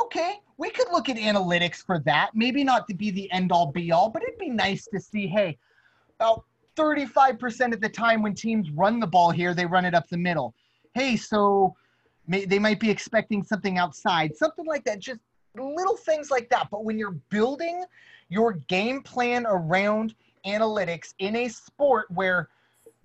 [0.00, 2.30] Okay, we could look at analytics for that.
[2.34, 5.26] Maybe not to be the end all be all, but it'd be nice to see
[5.26, 5.58] hey,
[6.18, 6.44] about
[6.76, 10.16] 35% of the time when teams run the ball here, they run it up the
[10.16, 10.54] middle.
[10.94, 11.74] Hey, so
[12.26, 15.00] may, they might be expecting something outside, something like that.
[15.00, 15.20] Just
[15.56, 16.68] little things like that.
[16.70, 17.84] But when you're building
[18.28, 20.14] your game plan around
[20.46, 22.48] analytics in a sport where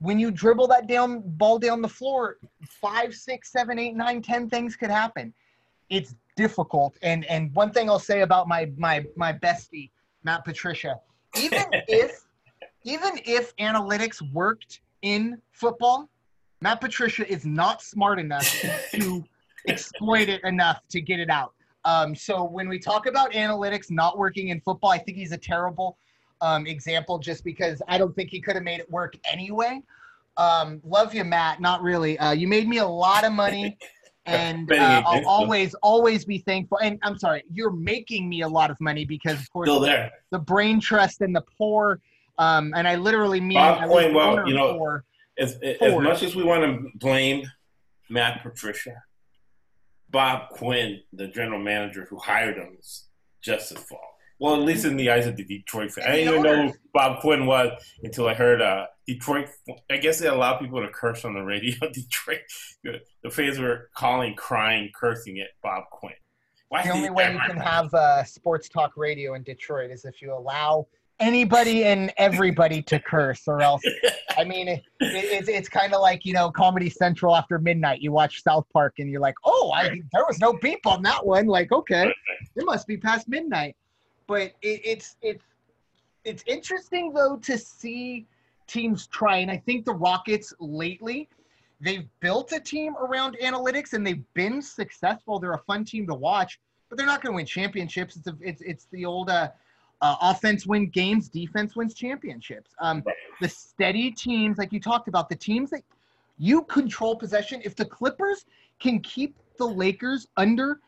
[0.06, 4.50] when you dribble that down ball down the floor, five, six, seven, eight, nine, ten
[4.50, 5.34] things could happen.
[5.90, 6.96] It's difficult.
[7.02, 9.90] And and one thing I'll say about my my my bestie,
[10.24, 11.00] Matt Patricia,
[11.36, 12.22] even if
[12.84, 16.08] even if analytics worked in football,
[16.62, 18.48] Matt Patricia is not smart enough
[18.92, 19.24] to
[19.68, 21.54] exploit it enough to get it out.
[21.84, 25.38] Um, so when we talk about analytics not working in football, I think he's a
[25.38, 25.98] terrible
[26.42, 29.82] um, example just because I don't think he could have made it work anyway.
[30.38, 31.62] Um, love you, Matt.
[31.62, 32.18] Not really.
[32.20, 33.78] Uh, you made me a lot of money,
[34.26, 36.80] and uh, I'll always, always be thankful.
[36.80, 40.12] And I'm sorry, you're making me a lot of money because, of course, there.
[40.32, 42.00] the brain trust and the poor.
[42.38, 45.00] Um, and I literally mean, Bob Quinn, well, you know,
[45.38, 47.50] as, as much as we want to blame
[48.10, 49.04] Matt Patricia,
[50.10, 53.06] Bob Quinn, the general manager who hired him, is
[53.42, 54.02] just as fault.
[54.40, 56.08] Well, at least in the eyes of the Detroit fan.
[56.08, 57.72] I didn't even know who Bob Quinn was
[58.04, 59.48] until I heard uh, Detroit.
[59.90, 61.76] I guess they allowed people to curse on the radio.
[61.94, 62.42] Detroit,
[62.84, 66.14] the fans were calling, crying, cursing at Bob Quinn.
[66.70, 70.22] Why the only way you can have uh, sports talk radio in Detroit is if
[70.22, 70.88] you allow
[71.20, 73.82] anybody and everybody to curse, or else.
[74.38, 78.02] I mean, it, it, it's it's kind of like you know Comedy Central after midnight.
[78.02, 81.26] You watch South Park and you're like, oh, I there was no beep on that
[81.26, 81.48] one.
[81.48, 82.12] Like, okay,
[82.56, 83.76] it must be past midnight.
[84.28, 85.46] But it, it's it's
[86.24, 88.26] it's interesting though to see
[88.68, 91.30] teams try, and I think the Rockets lately.
[91.82, 95.40] They've built a team around analytics and they've been successful.
[95.40, 96.58] They're a fun team to watch,
[96.90, 98.16] but they're not going to win championships.
[98.16, 99.50] It's a, it's it's the old uh,
[100.02, 102.72] uh, offense wins games, defense wins championships.
[102.80, 103.04] Um,
[103.42, 105.84] the steady teams, like you talked about, the teams that
[106.38, 107.62] you control possession.
[107.64, 108.46] If the Clippers
[108.80, 110.80] can keep the Lakers under,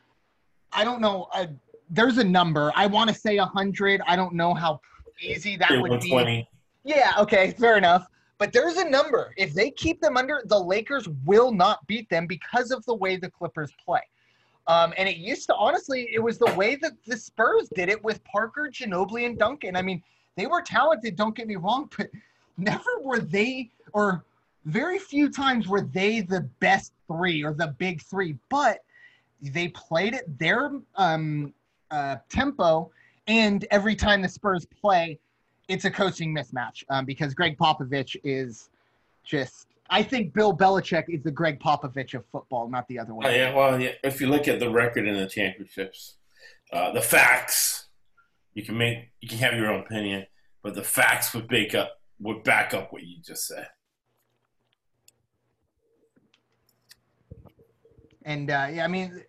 [0.71, 1.47] I don't know, uh,
[1.89, 2.71] there's a number.
[2.75, 4.01] I want to say 100.
[4.07, 4.81] I don't know how
[5.21, 6.41] easy that would 120.
[6.41, 6.49] be.
[6.83, 8.07] Yeah, okay, fair enough.
[8.37, 9.33] But there's a number.
[9.35, 13.17] If they keep them under, the Lakers will not beat them because of the way
[13.17, 14.01] the Clippers play.
[14.67, 18.03] Um, and it used to, honestly, it was the way that the Spurs did it
[18.03, 19.75] with Parker, Ginobili, and Duncan.
[19.75, 20.03] I mean,
[20.35, 22.09] they were talented, don't get me wrong, but
[22.57, 24.23] never were they, or
[24.65, 28.83] very few times were they the best three or the big three, but
[29.41, 31.53] they played it their um,
[31.91, 32.91] uh, tempo.
[33.27, 35.19] And every time the Spurs play,
[35.67, 38.69] it's a coaching mismatch um, because Gregg Popovich is
[39.23, 39.67] just.
[39.89, 43.27] I think Bill Belichick is the Gregg Popovich of football, not the other way.
[43.27, 46.15] Oh, yeah, well, yeah, if you look at the record in the championships,
[46.73, 47.85] uh, the facts,
[48.53, 50.25] you can make you can have your own opinion,
[50.61, 53.69] but the facts would back up would back up what you just said.
[58.23, 59.23] And uh, yeah, I mean,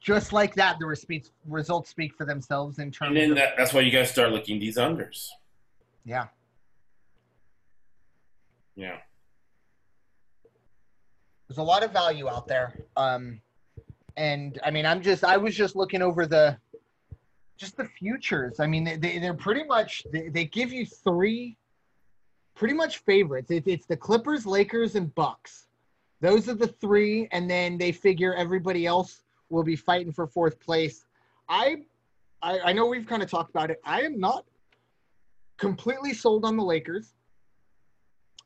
[0.00, 3.08] just like that, the results speak for themselves in terms.
[3.08, 5.28] And then of, that, that's why you guys start looking these unders.
[6.04, 6.26] yeah,
[8.74, 8.98] Yeah.
[11.48, 12.78] there's a lot of value out there.
[12.96, 13.40] Um,
[14.16, 16.56] and I mean, I'm just I was just looking over the
[17.56, 18.60] just the futures.
[18.60, 21.56] I mean, they, they they're pretty much they, they give you three
[22.54, 23.50] pretty much favorites.
[23.50, 25.66] It, it's the Clippers, Lakers, and Bucks.
[26.22, 29.20] Those are the three, and then they figure everybody else
[29.50, 31.04] will be fighting for fourth place.
[31.48, 31.76] I
[32.42, 33.80] I, I know we've kind of talked about it.
[33.84, 34.44] I am not
[35.56, 37.14] completely sold on the Lakers,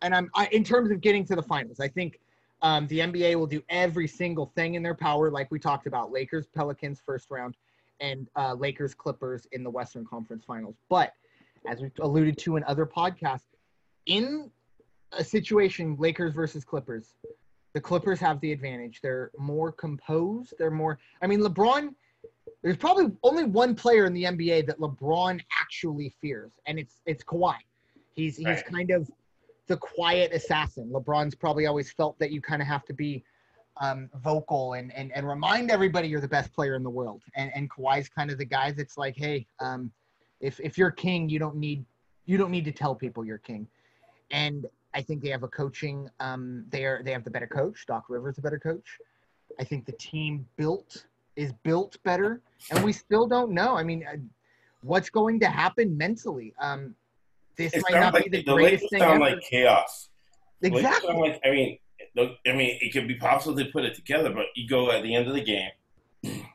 [0.03, 1.81] and I'm I, in terms of getting to the finals.
[1.81, 2.21] I think
[2.63, 6.13] um, the NBA will do every single thing in their power, like we talked about.
[6.13, 7.57] Lakers, Pelicans, first round,
[8.01, 10.77] and uh, Lakers, Clippers in the Western Conference Finals.
[10.89, 11.15] But
[11.69, 13.49] as we alluded to in other podcasts,
[14.07, 14.51] in
[15.13, 17.15] a situation Lakers versus Clippers,
[17.73, 19.01] the Clippers have the advantage.
[19.01, 20.55] They're more composed.
[20.59, 20.99] They're more.
[21.23, 21.95] I mean, LeBron.
[22.63, 27.25] There's probably only one player in the NBA that LeBron actually fears, and it's it's
[27.25, 27.55] Kawhi.
[28.15, 28.67] He's he's Right.
[28.67, 29.11] kind of
[29.67, 30.91] the quiet assassin.
[30.93, 33.25] LeBron's probably always felt that you kind of have to be
[33.81, 37.23] um, vocal and, and and remind everybody you're the best player in the world.
[37.35, 39.91] And and Kawhi's kind of the guy that's like, hey, um,
[40.41, 41.85] if if you're king, you don't need
[42.27, 43.67] you don't need to tell people you're king.
[44.31, 46.09] And I think they have a coaching.
[46.21, 47.85] Um, they are they have the better coach.
[47.87, 48.99] Doc Rivers a better coach.
[49.59, 53.77] I think the team built is built better, and we still don't know.
[53.77, 54.17] I mean, uh,
[54.83, 56.55] what's going to happen mentally?
[56.61, 56.95] Um,
[57.57, 59.37] this It might not like be the the greatest Lakers thing sound ever.
[59.37, 60.09] like chaos.
[60.63, 61.15] Exactly.
[61.15, 61.79] like I mean,
[62.17, 65.03] look, I mean, it could be possible to put it together, but you go at
[65.03, 65.71] the end of the game.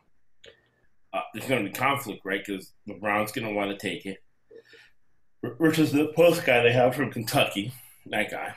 [1.14, 2.44] Uh, there's going to be conflict, right?
[2.46, 4.22] Because LeBron's going to want to take it.
[5.58, 7.72] Versus the post guy they have from Kentucky,
[8.08, 8.54] that guy,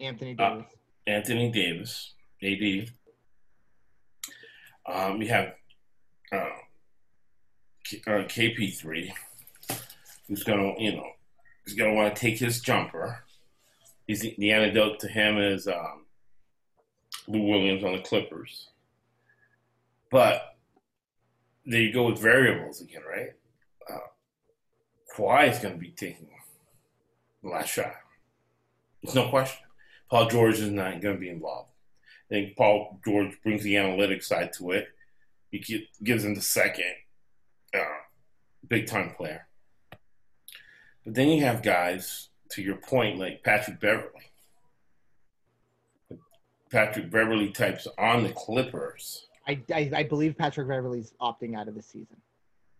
[0.00, 0.66] Anthony Uh, Davis.
[1.06, 2.90] Anthony Davis, AD.
[4.86, 5.54] Um, you have
[6.32, 6.48] uh,
[7.84, 9.10] K- uh, KP3,
[10.28, 11.10] who's gonna, you know,
[11.66, 13.24] is gonna want to take his jumper.
[14.06, 16.06] He's the, the antidote to him is um,
[17.26, 18.68] Lou Williams on the Clippers.
[20.10, 20.56] But
[21.64, 23.30] there you go with variables again, right?
[23.92, 23.98] Uh,
[25.16, 26.28] Kawhi is going to be taking
[27.42, 27.92] the last shot.
[29.06, 29.64] There's no question.
[30.10, 31.70] Paul George is not going to be involved.
[32.28, 34.88] I think Paul George brings the analytic side to it.
[35.52, 36.92] He gives him the second
[37.72, 37.84] uh,
[38.66, 39.46] big time player.
[41.04, 44.10] But then you have guys, to your point, like Patrick Beverley.
[46.70, 49.28] Patrick Beverley types on the Clippers.
[49.46, 52.16] I, I I believe Patrick Beverley's opting out of the season.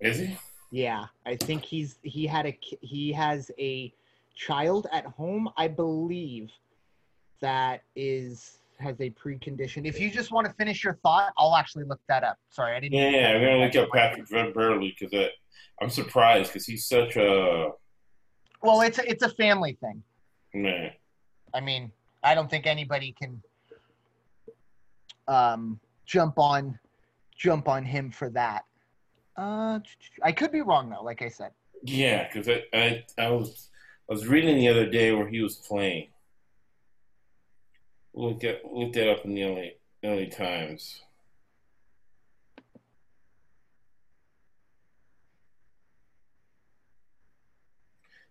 [0.01, 0.37] Is he?
[0.73, 3.95] Yeah, I think he's he had a he has a
[4.37, 6.51] child at home, I believe,
[7.41, 9.87] that is has a precondition.
[9.87, 12.37] If you just want to finish your thought, I'll actually look that up.
[12.51, 12.95] Sorry, I didn't.
[12.95, 15.31] Yeah, I'm gonna look up Patrick Beverley because
[15.81, 17.71] I'm surprised because he's such a
[18.63, 20.03] Well, it's a, it's a family thing.
[20.55, 20.93] man.
[21.55, 21.91] I mean,
[22.23, 23.43] I don't think anybody can
[25.29, 26.79] um, jump on
[27.37, 28.65] jump on him for that.
[29.37, 29.79] Uh,
[30.23, 31.03] I could be wrong though.
[31.03, 31.51] Like I said,
[31.83, 33.71] Yeah, because I, I I was
[34.09, 36.09] I was reading the other day where he was playing.
[38.15, 41.03] Look at look that up in the LA Times.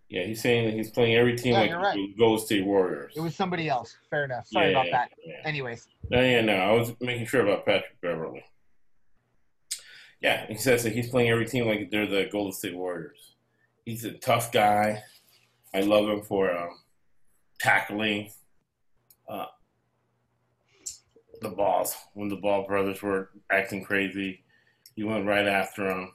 [0.08, 1.94] Yeah, he's saying that he's playing every team Yeah, like right.
[1.94, 3.12] the Golden State Warriors.
[3.16, 3.96] it was somebody else.
[4.08, 4.46] Fair enough.
[4.46, 5.10] Sorry yeah, about that.
[5.24, 5.34] Yeah.
[5.44, 8.44] Anyways, No, yeah, no, I was making sure about Patrick Beverley.
[10.20, 13.34] Yeah, he says that he's playing every team like they're the Golden State Warriors.
[13.84, 15.02] He's a tough guy.
[15.76, 16.70] I love him for um,
[17.60, 18.30] tackling
[19.28, 19.44] uh,
[21.42, 24.42] the balls when the Ball brothers were acting crazy.
[24.94, 26.12] He went right after him.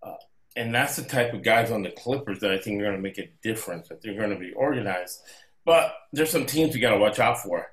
[0.00, 0.14] Uh,
[0.54, 3.02] and that's the type of guys on the Clippers that I think are going to
[3.02, 5.22] make a difference, that they're going to be organized.
[5.64, 7.72] But there's some teams you got to watch out for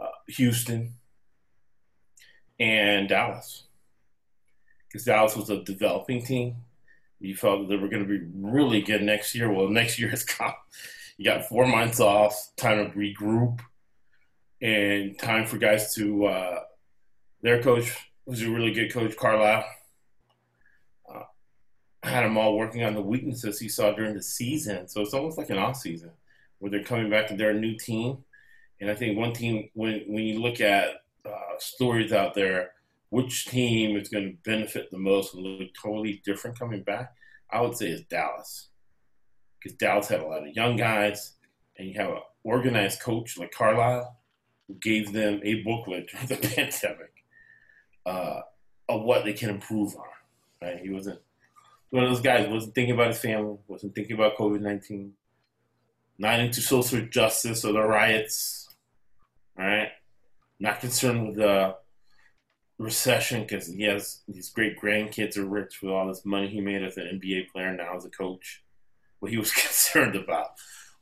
[0.00, 0.94] uh, Houston
[2.60, 3.64] and Dallas.
[4.86, 6.54] Because Dallas was a developing team.
[7.20, 9.50] You felt that they were going to be really good next year.
[9.50, 10.52] Well, next year has come.
[11.16, 13.60] you got four months off, time to regroup,
[14.60, 16.26] and time for guys to.
[16.26, 16.60] Uh,
[17.42, 19.64] their coach was a really good coach, Carlisle.
[21.08, 21.22] Uh,
[22.02, 25.38] had them all working on the weaknesses he saw during the season, so it's almost
[25.38, 26.10] like an off season
[26.58, 28.18] where they're coming back to they're new team.
[28.80, 32.72] And I think one team, when when you look at uh, stories out there,
[33.10, 37.12] which team is going to benefit the most and look totally different coming back,
[37.50, 38.68] I would say is Dallas
[39.66, 41.34] because Dallas had a lot of young guys,
[41.76, 44.16] and you have an organized coach like Carlisle
[44.68, 47.12] who gave them a booklet during the pandemic
[48.04, 48.40] uh,
[48.88, 50.04] of what they can improve on.
[50.62, 50.78] Right?
[50.78, 51.20] He wasn't
[51.90, 52.48] one of those guys.
[52.48, 53.58] wasn't thinking about his family.
[53.66, 55.14] wasn't thinking about COVID nineteen.
[56.18, 58.74] Not into social justice or the riots.
[59.58, 59.88] Right?
[60.58, 61.76] Not concerned with the
[62.78, 66.82] recession because he has these great grandkids are rich with all this money he made
[66.82, 68.62] as an NBA player now as a coach
[69.20, 70.50] what he was concerned about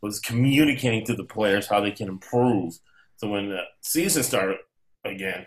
[0.01, 2.79] was communicating to the players how they can improve.
[3.17, 4.59] So when the season started
[5.05, 5.47] again,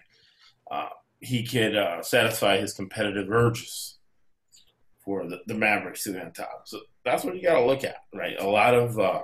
[0.71, 3.97] uh, he could uh, satisfy his competitive urges
[5.05, 6.63] for the, the Mavericks to on top.
[6.65, 8.35] So that's what you got to look at, right?
[8.39, 9.21] A lot of uh,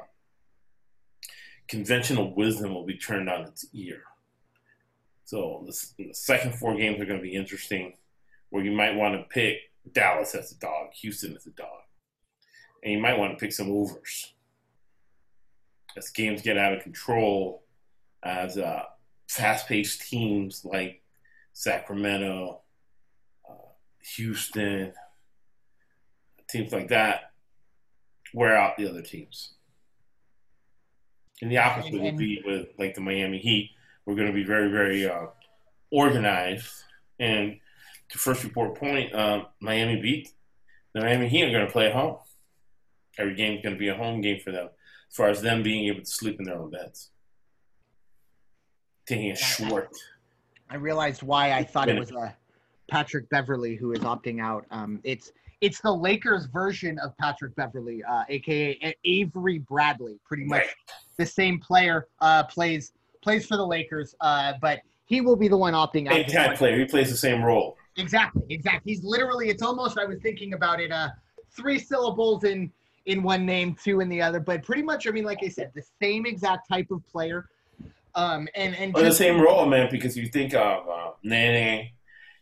[1.68, 4.04] conventional wisdom will be turned on its ear.
[5.26, 7.94] So the, the second four games are going to be interesting,
[8.50, 9.58] where you might want to pick
[9.92, 11.84] Dallas as a dog, Houston as a dog
[12.84, 14.34] and you might want to pick some overs
[15.96, 17.64] as games get out of control,
[18.24, 18.84] as uh,
[19.28, 21.02] fast-paced teams like
[21.54, 22.62] Sacramento,
[23.48, 23.54] uh,
[24.16, 24.92] Houston,
[26.50, 27.32] teams like that
[28.34, 29.54] wear out the other teams.
[31.42, 33.72] And the opposite would be with like the Miami Heat.
[34.06, 35.28] We're going to be very, very uh,
[35.92, 36.72] organized.
[37.20, 37.58] And
[38.10, 40.30] to first report point, um, Miami beat
[40.94, 42.18] the Miami Heat are going to play at home.
[43.18, 44.70] Every game is going to be a home game for them,
[45.10, 47.10] as far as them being able to sleep in their own beds.
[49.06, 49.90] Taking a short.
[50.70, 52.32] I realized why I thought it was a uh,
[52.90, 54.66] Patrick Beverley who is opting out.
[54.72, 55.32] Um, it's
[55.62, 60.70] it's the Lakers version of Patrick Beverley, uh, aka Avery Bradley, pretty much right.
[61.18, 62.08] the same player.
[62.22, 62.94] Uh, plays
[63.24, 66.14] plays for the Lakers, uh, but he will be the one opting out.
[66.14, 66.78] Same type player.
[66.78, 67.78] He plays the same role.
[67.98, 68.94] Exactly, exactly.
[68.94, 69.50] He's literally.
[69.50, 69.98] It's almost.
[69.98, 70.92] I was thinking about it.
[70.92, 71.10] Uh,
[71.52, 72.72] three syllables in
[73.06, 74.40] in one name, two in the other.
[74.40, 77.50] But pretty much, I mean, like I said, the same exact type of player.
[78.16, 79.90] Um, and and well, the same role, man.
[79.92, 81.90] Because you think of uh, Nene,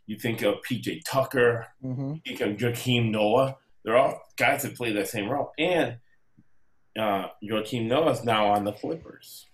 [0.06, 2.14] you think of PJ Tucker, mm-hmm.
[2.14, 3.58] you think of Joakim Noah.
[3.84, 5.52] They're all guys that play that same role.
[5.58, 5.98] And
[6.98, 9.48] uh, Joakim Noah is now on the Clippers.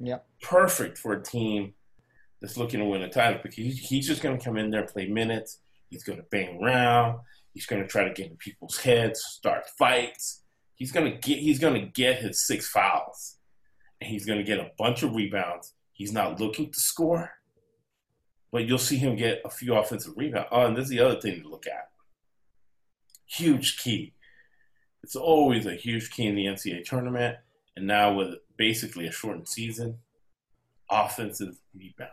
[0.00, 0.26] Yep.
[0.42, 1.74] Perfect for a team
[2.40, 5.06] that's looking to win a title because he's just going to come in there, play
[5.08, 5.58] minutes.
[5.90, 7.20] He's going to bang around.
[7.54, 10.42] He's going to try to get in people's heads, start fights.
[10.76, 13.38] He's going to get he's going to get his six fouls,
[14.00, 15.74] and he's going to get a bunch of rebounds.
[15.92, 17.32] He's not looking to score,
[18.52, 20.48] but you'll see him get a few offensive rebounds.
[20.52, 21.88] Oh, and this is the other thing to look at.
[23.26, 24.14] Huge key.
[25.02, 27.38] It's always a huge key in the NCAA tournament,
[27.78, 29.98] and now with basically a shortened season,
[30.90, 32.12] offensive rebounding.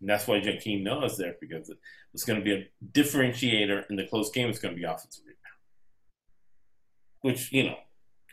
[0.00, 1.70] And that's why Joakim Noah is there because
[2.14, 4.48] it's going to be a differentiator in the close game.
[4.48, 5.38] It's going to be offensive rebound,
[7.20, 7.76] which you know,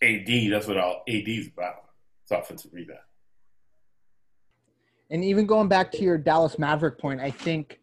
[0.01, 0.51] AD.
[0.51, 1.83] That's what all AD is about.
[2.23, 2.99] It's offensive rebound.
[5.09, 7.81] And even going back to your Dallas Maverick point, I think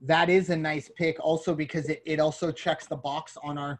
[0.00, 3.78] that is a nice pick also because it, it also checks the box on our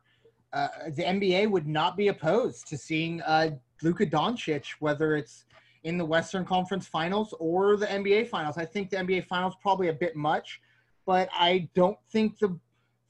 [0.55, 3.51] uh, the NBA would not be opposed to seeing uh,
[3.83, 5.45] Luka Doncic, whether it's
[5.83, 8.57] in the Western Conference Finals or the NBA Finals.
[8.57, 10.61] I think the NBA Finals probably a bit much,
[11.07, 12.59] but I don't think the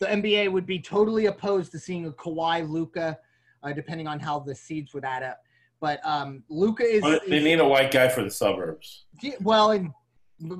[0.01, 3.16] the NBA would be totally opposed to seeing a Kawhi Luka,
[3.62, 5.40] uh, depending on how the seeds would add up.
[5.80, 7.03] But um, Luka is.
[7.03, 9.05] Well, they need a white guy for the suburbs.
[9.40, 9.92] Well, and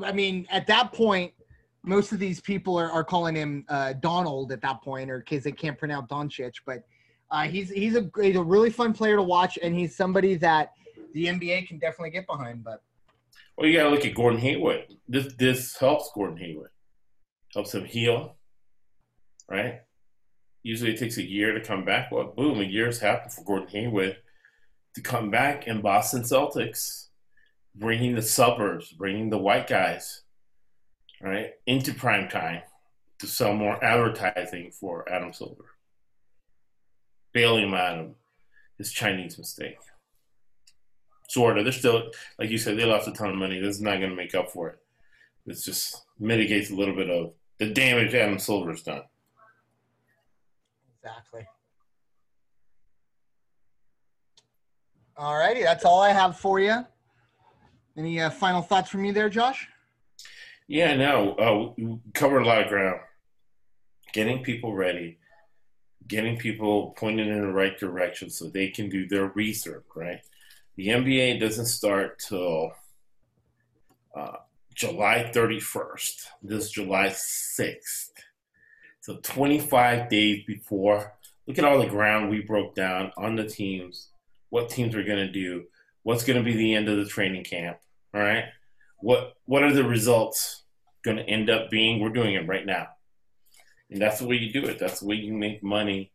[0.05, 1.33] I mean, at that point,
[1.85, 5.45] most of these people are, are calling him uh, Donald at that point, or because
[5.45, 6.55] they can't pronounce Doncic.
[6.67, 6.85] But
[7.31, 10.73] uh, he's he's a he's a really fun player to watch, and he's somebody that
[11.13, 12.65] the NBA can definitely get behind.
[12.65, 12.83] But
[13.57, 14.87] well, you got to look at Gordon Hayward.
[15.09, 16.71] This this helps Gordon Hayward,
[17.53, 18.37] helps him heal,
[19.49, 19.81] right?
[20.63, 22.11] Usually it takes a year to come back.
[22.11, 24.17] Well, boom, a year's happened for Gordon Hayward
[24.95, 27.09] to come back in Boston Celtics,
[27.75, 30.23] bringing the suburbs, bringing the white guys,
[31.31, 32.63] right, into prime time
[33.21, 35.65] to sell more advertising for Adam Silver,
[37.33, 38.15] bailing him out of
[38.79, 39.79] his Chinese mistake
[41.29, 41.65] sort of.
[41.65, 43.59] They're still, like you said, they lost a ton of money.
[43.59, 44.79] This is not going to make up for it.
[45.47, 49.03] This just mitigates a little bit of the damage Adam Silver's done.
[51.03, 51.47] Exactly.
[55.17, 56.85] All righty, that's all I have for you.
[57.97, 59.69] Any uh, final thoughts from you there, Josh?
[60.67, 63.01] Yeah, no, uh, we covered a lot of ground.
[64.13, 65.19] Getting people ready,
[66.07, 70.21] getting people pointed in the right direction so they can do their research, right?
[70.77, 72.73] The NBA doesn't start till
[74.17, 74.37] uh,
[74.75, 76.27] July 31st.
[76.43, 78.11] This July 6th.
[79.01, 81.15] So 25 days before.
[81.47, 84.09] Look at all the ground we broke down on the teams,
[84.49, 85.65] what teams are going to do,
[86.03, 87.77] what's going to be the end of the training camp.
[88.15, 88.45] All right.
[89.05, 90.63] What what are the results
[91.05, 92.01] going to end up being?
[92.01, 92.89] We're doing it right now.
[93.91, 94.79] And that's the way you do it.
[94.79, 96.11] That's the way you make money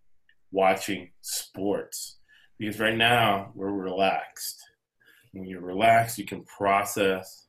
[0.52, 2.18] watching sports.
[2.58, 4.60] Because right now we're relaxed.
[5.34, 7.46] When you're relaxed, you can process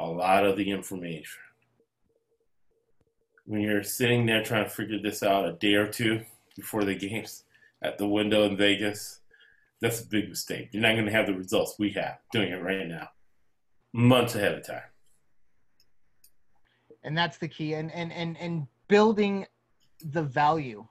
[0.00, 1.42] a lot of the information.
[3.44, 6.22] When you're sitting there trying to figure this out a day or two
[6.56, 7.44] before the games
[7.82, 9.20] at the window in Vegas,
[9.82, 10.70] that's a big mistake.
[10.72, 13.08] You're not going to have the results we have doing it right now,
[13.92, 14.82] months ahead of time.
[17.04, 17.74] And that's the key.
[17.74, 19.46] And and and and building
[20.12, 20.86] the value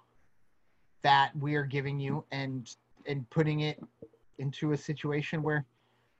[1.04, 2.74] that we are giving you and
[3.08, 3.82] and putting it
[4.38, 5.66] into a situation where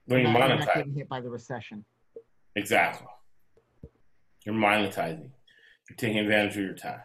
[0.06, 1.84] when you're, not, not getting hit by the recession.
[2.56, 3.06] Exactly.
[4.44, 5.30] You're monetizing.
[5.88, 7.00] You're taking advantage of your time.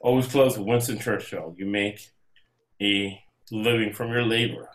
[0.00, 1.54] Always close with Winston Churchill.
[1.56, 2.10] You make
[2.80, 4.68] a living from your labor,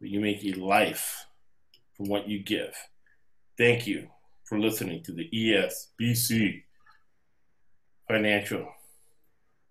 [0.00, 1.26] but you make a life
[1.96, 2.74] from what you give.
[3.58, 4.08] Thank you
[4.44, 6.62] for listening to the ESBC
[8.06, 8.68] Financial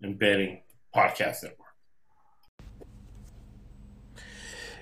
[0.02, 0.60] and Betting
[0.92, 1.68] Podcast Network.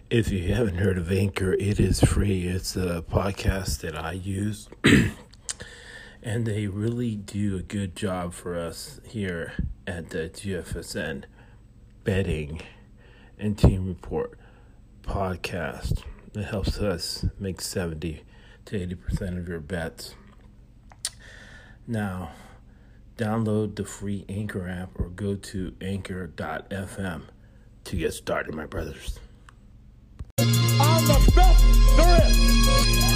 [0.09, 2.45] If you haven't heard of Anchor, it is free.
[2.45, 4.71] It's a podcast that I use.
[6.23, 9.53] and they really do a good job for us here
[9.87, 11.25] at the GFSN
[12.05, 12.63] betting
[13.39, 14.39] and team report
[15.03, 16.05] podcast.
[16.35, 18.23] It helps us make 70
[18.67, 20.15] to 80% of your bets.
[21.87, 22.33] Now,
[23.17, 27.23] download the free Anchor app or go to anchor.fm
[27.85, 29.19] to get started, my brothers.
[30.39, 33.14] I'm the best there is.